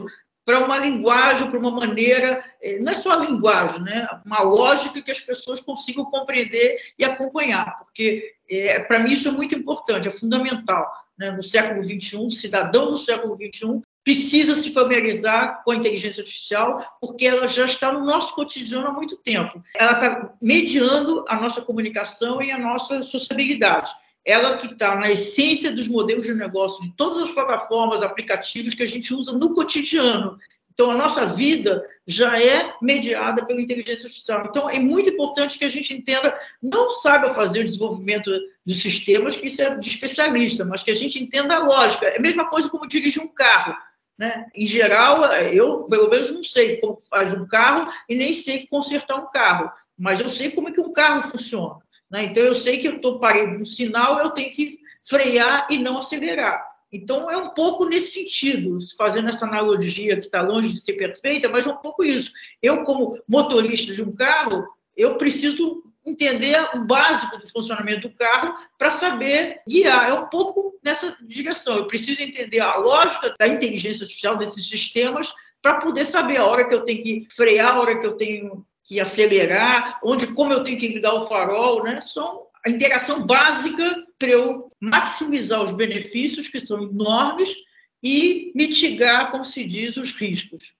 para 0.48 0.64
uma 0.64 0.78
linguagem, 0.78 1.50
para 1.50 1.60
uma 1.60 1.72
maneira, 1.72 2.42
eh, 2.62 2.80
não 2.80 2.94
é 2.94 2.96
só 2.96 3.12
a 3.12 3.18
linguagem, 3.18 3.82
né? 3.82 4.08
uma 4.26 4.42
lógica 4.44 5.02
que 5.02 5.12
as 5.12 5.20
pessoas 5.20 5.60
consigam 5.60 6.06
compreender 6.06 6.78
e 6.98 7.04
acompanhar, 7.04 7.78
porque 7.80 8.34
é, 8.50 8.80
para 8.80 9.00
mim 9.00 9.12
isso 9.12 9.28
é 9.28 9.32
muito 9.32 9.54
importante, 9.54 10.08
é 10.08 10.12
fundamental. 10.12 10.90
Né? 11.18 11.32
No 11.32 11.44
século 11.44 11.84
XXI, 11.84 12.16
o 12.16 12.30
cidadão 12.30 12.92
do 12.92 12.98
século 12.98 13.36
XXI 13.36 13.82
precisa 14.06 14.56
se 14.56 14.72
familiarizar 14.72 15.64
com 15.66 15.72
a 15.72 15.76
inteligência 15.76 16.22
artificial, 16.22 16.98
porque 17.02 17.28
ela 17.28 17.46
já 17.46 17.66
está 17.66 17.92
no 17.92 18.06
nosso 18.06 18.34
cotidiano 18.34 18.88
há 18.88 18.94
muito 18.94 19.18
tempo. 19.18 19.62
Ela 19.76 19.92
está 19.92 20.34
mediando 20.42 21.26
a 21.28 21.36
nossa 21.36 21.62
comunicação 21.62 22.42
e 22.42 22.54
a 22.54 22.58
nossa 22.58 23.04
sociabilidade 23.04 23.92
ela 24.28 24.58
que 24.58 24.68
está 24.68 24.94
na 24.98 25.10
essência 25.10 25.72
dos 25.72 25.88
modelos 25.88 26.26
de 26.26 26.34
negócio 26.34 26.84
de 26.84 26.94
todas 26.98 27.18
as 27.20 27.32
plataformas, 27.32 28.04
aplicativos 28.04 28.74
que 28.74 28.84
a 28.84 28.86
gente 28.86 29.14
usa 29.14 29.32
no 29.32 29.54
cotidiano. 29.54 30.38
Então, 30.74 30.92
a 30.92 30.98
nossa 30.98 31.26
vida 31.26 31.80
já 32.06 32.38
é 32.38 32.76
mediada 32.82 33.46
pela 33.46 33.62
inteligência 33.62 34.06
artificial. 34.06 34.46
Então, 34.48 34.70
é 34.70 34.78
muito 34.80 35.10
importante 35.10 35.58
que 35.58 35.64
a 35.64 35.70
gente 35.70 35.94
entenda, 35.94 36.38
não 36.62 36.92
saiba 36.92 37.34
fazer 37.34 37.62
o 37.62 37.64
desenvolvimento 37.64 38.30
dos 38.66 38.82
sistemas, 38.82 39.38
que 39.38 39.48
isso 39.48 39.62
é 39.62 39.76
de 39.76 39.88
especialista, 39.88 40.66
mas 40.66 40.84
que 40.84 40.92
a 40.92 40.94
gente 40.94 41.18
entenda 41.18 41.56
a 41.56 41.64
lógica. 41.64 42.06
É 42.06 42.18
a 42.18 42.22
mesma 42.22 42.50
coisa 42.50 42.70
como 42.70 42.86
dirigir 42.86 43.24
um 43.24 43.30
carro. 43.30 43.76
Né? 44.20 44.46
Em 44.54 44.66
geral, 44.66 45.24
eu, 45.34 45.84
pelo 45.84 46.10
menos, 46.10 46.32
não 46.32 46.44
sei 46.44 46.78
como 46.78 47.02
faz 47.10 47.34
um 47.34 47.48
carro 47.48 47.90
e 48.10 48.16
nem 48.16 48.34
sei 48.34 48.68
consertar 48.68 49.16
um 49.16 49.30
carro, 49.30 49.72
mas 49.98 50.20
eu 50.20 50.28
sei 50.28 50.52
como 50.52 50.68
é 50.68 50.72
que 50.74 50.82
um 50.82 50.92
carro 50.92 51.32
funciona. 51.32 51.78
Né? 52.10 52.26
Então, 52.26 52.44
eu 52.44 52.56
sei 52.56 52.78
que 52.78 52.88
eu 52.88 52.98
estou 52.98 53.20
parando 53.20 53.60
no 53.60 53.66
sinal, 53.66 54.20
eu 54.20 54.32
tenho 54.32 54.52
que 54.52 54.80
frear 55.08 55.68
e 55.70 55.78
não 55.78 55.98
acelerar. 55.98 56.66
Então, 56.92 57.30
é 57.30 57.38
um 57.38 57.50
pouco 57.50 57.86
nesse 57.86 58.14
sentido, 58.14 58.78
fazendo 58.98 59.30
essa 59.30 59.46
analogia 59.46 60.16
que 60.16 60.26
está 60.26 60.42
longe 60.42 60.74
de 60.74 60.82
ser 60.82 60.94
perfeita, 60.94 61.50
mas 61.50 61.68
é 61.68 61.70
um 61.70 61.78
pouco 61.78 62.04
isso. 62.04 62.32
Eu, 62.62 62.84
como 62.84 63.22
motorista 63.28 63.94
de 63.94 64.02
um 64.02 64.14
carro, 64.14 64.66
eu 64.96 65.18
preciso 65.18 65.84
entender 66.06 66.58
o 66.74 66.86
básico 66.86 67.38
do 67.38 67.50
funcionamento 67.50 68.08
do 68.08 68.16
carro 68.16 68.56
para 68.78 68.90
saber 68.90 69.62
guiar. 69.68 70.10
É 70.10 70.14
um 70.14 70.28
pouco 70.28 70.80
nessa 70.84 71.16
direção. 71.22 71.78
Eu 71.78 71.88
preciso 71.88 72.24
entender 72.24 72.62
a 72.62 72.78
lógica 72.78 73.36
da 73.38 73.48
inteligência 73.48 74.04
artificial 74.04 74.38
desses 74.38 74.68
sistemas 74.70 75.34
para 75.62 75.76
poder 75.76 76.06
saber 76.06 76.38
a 76.38 76.46
hora 76.46 76.66
que 76.66 76.74
eu 76.74 76.86
tenho 76.86 77.04
que 77.04 77.28
frear, 77.36 77.76
a 77.76 77.82
hora 77.82 78.00
que 78.00 78.08
eu 78.08 78.16
tenho 78.16 78.66
que 78.88 79.02
acelerar, 79.02 80.00
onde 80.02 80.28
como 80.28 80.54
eu 80.54 80.64
tenho 80.64 80.78
que 80.78 80.88
ligar 80.88 81.14
o 81.14 81.28
farol, 81.28 81.84
né? 81.84 82.00
São 82.00 82.48
a 82.66 82.70
interação 82.70 83.26
básica 83.28 83.84
para 84.18 84.30
eu 84.30 84.72
maximizar 84.80 85.62
os 85.62 85.74
benefícios, 85.74 86.48
que 86.48 86.60
são 86.60 86.84
enormes, 86.84 87.54
e 88.02 88.52
mitigar, 88.56 89.30
como 89.30 89.44
se 89.44 89.66
diz, 89.66 89.98
os 89.98 90.12
riscos. 90.12 90.72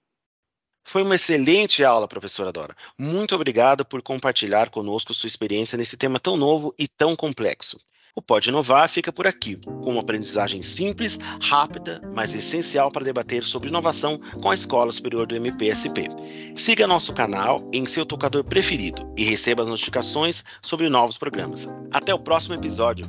Foi 0.86 1.04
uma 1.04 1.16
excelente 1.16 1.84
aula, 1.84 2.08
professora 2.08 2.52
Dora. 2.52 2.74
Muito 2.98 3.36
obrigado 3.36 3.84
por 3.84 4.02
compartilhar 4.02 4.70
conosco 4.70 5.14
sua 5.14 5.28
experiência 5.28 5.78
nesse 5.78 5.98
tema 5.98 6.18
tão 6.18 6.38
novo 6.38 6.74
e 6.80 6.88
tão 6.88 7.14
complexo. 7.14 7.78
O 8.18 8.22
Pode 8.22 8.50
Inovar 8.50 8.90
fica 8.90 9.14
por 9.14 9.28
aqui, 9.28 9.58
com 9.58 9.92
uma 9.92 10.02
aprendizagem 10.02 10.64
simples, 10.64 11.20
rápida, 11.40 12.02
mas 12.16 12.34
essencial 12.34 12.92
para 12.92 13.06
debater 13.06 13.44
sobre 13.44 13.70
inovação 13.70 14.20
com 14.42 14.50
a 14.50 14.56
Escola 14.56 14.92
Superior 14.92 15.28
do 15.28 15.36
MPSP. 15.36 16.08
Siga 16.56 16.88
nosso 16.88 17.14
canal 17.14 17.70
em 17.72 17.86
seu 17.86 18.08
tocador 18.08 18.44
preferido 18.44 19.08
e 19.16 19.24
receba 19.24 19.62
as 19.62 19.70
notificações 19.70 20.44
sobre 20.64 20.90
novos 20.90 21.16
programas. 21.16 21.70
Até 21.92 22.12
o 22.12 22.18
próximo 22.18 22.56
episódio. 22.56 23.06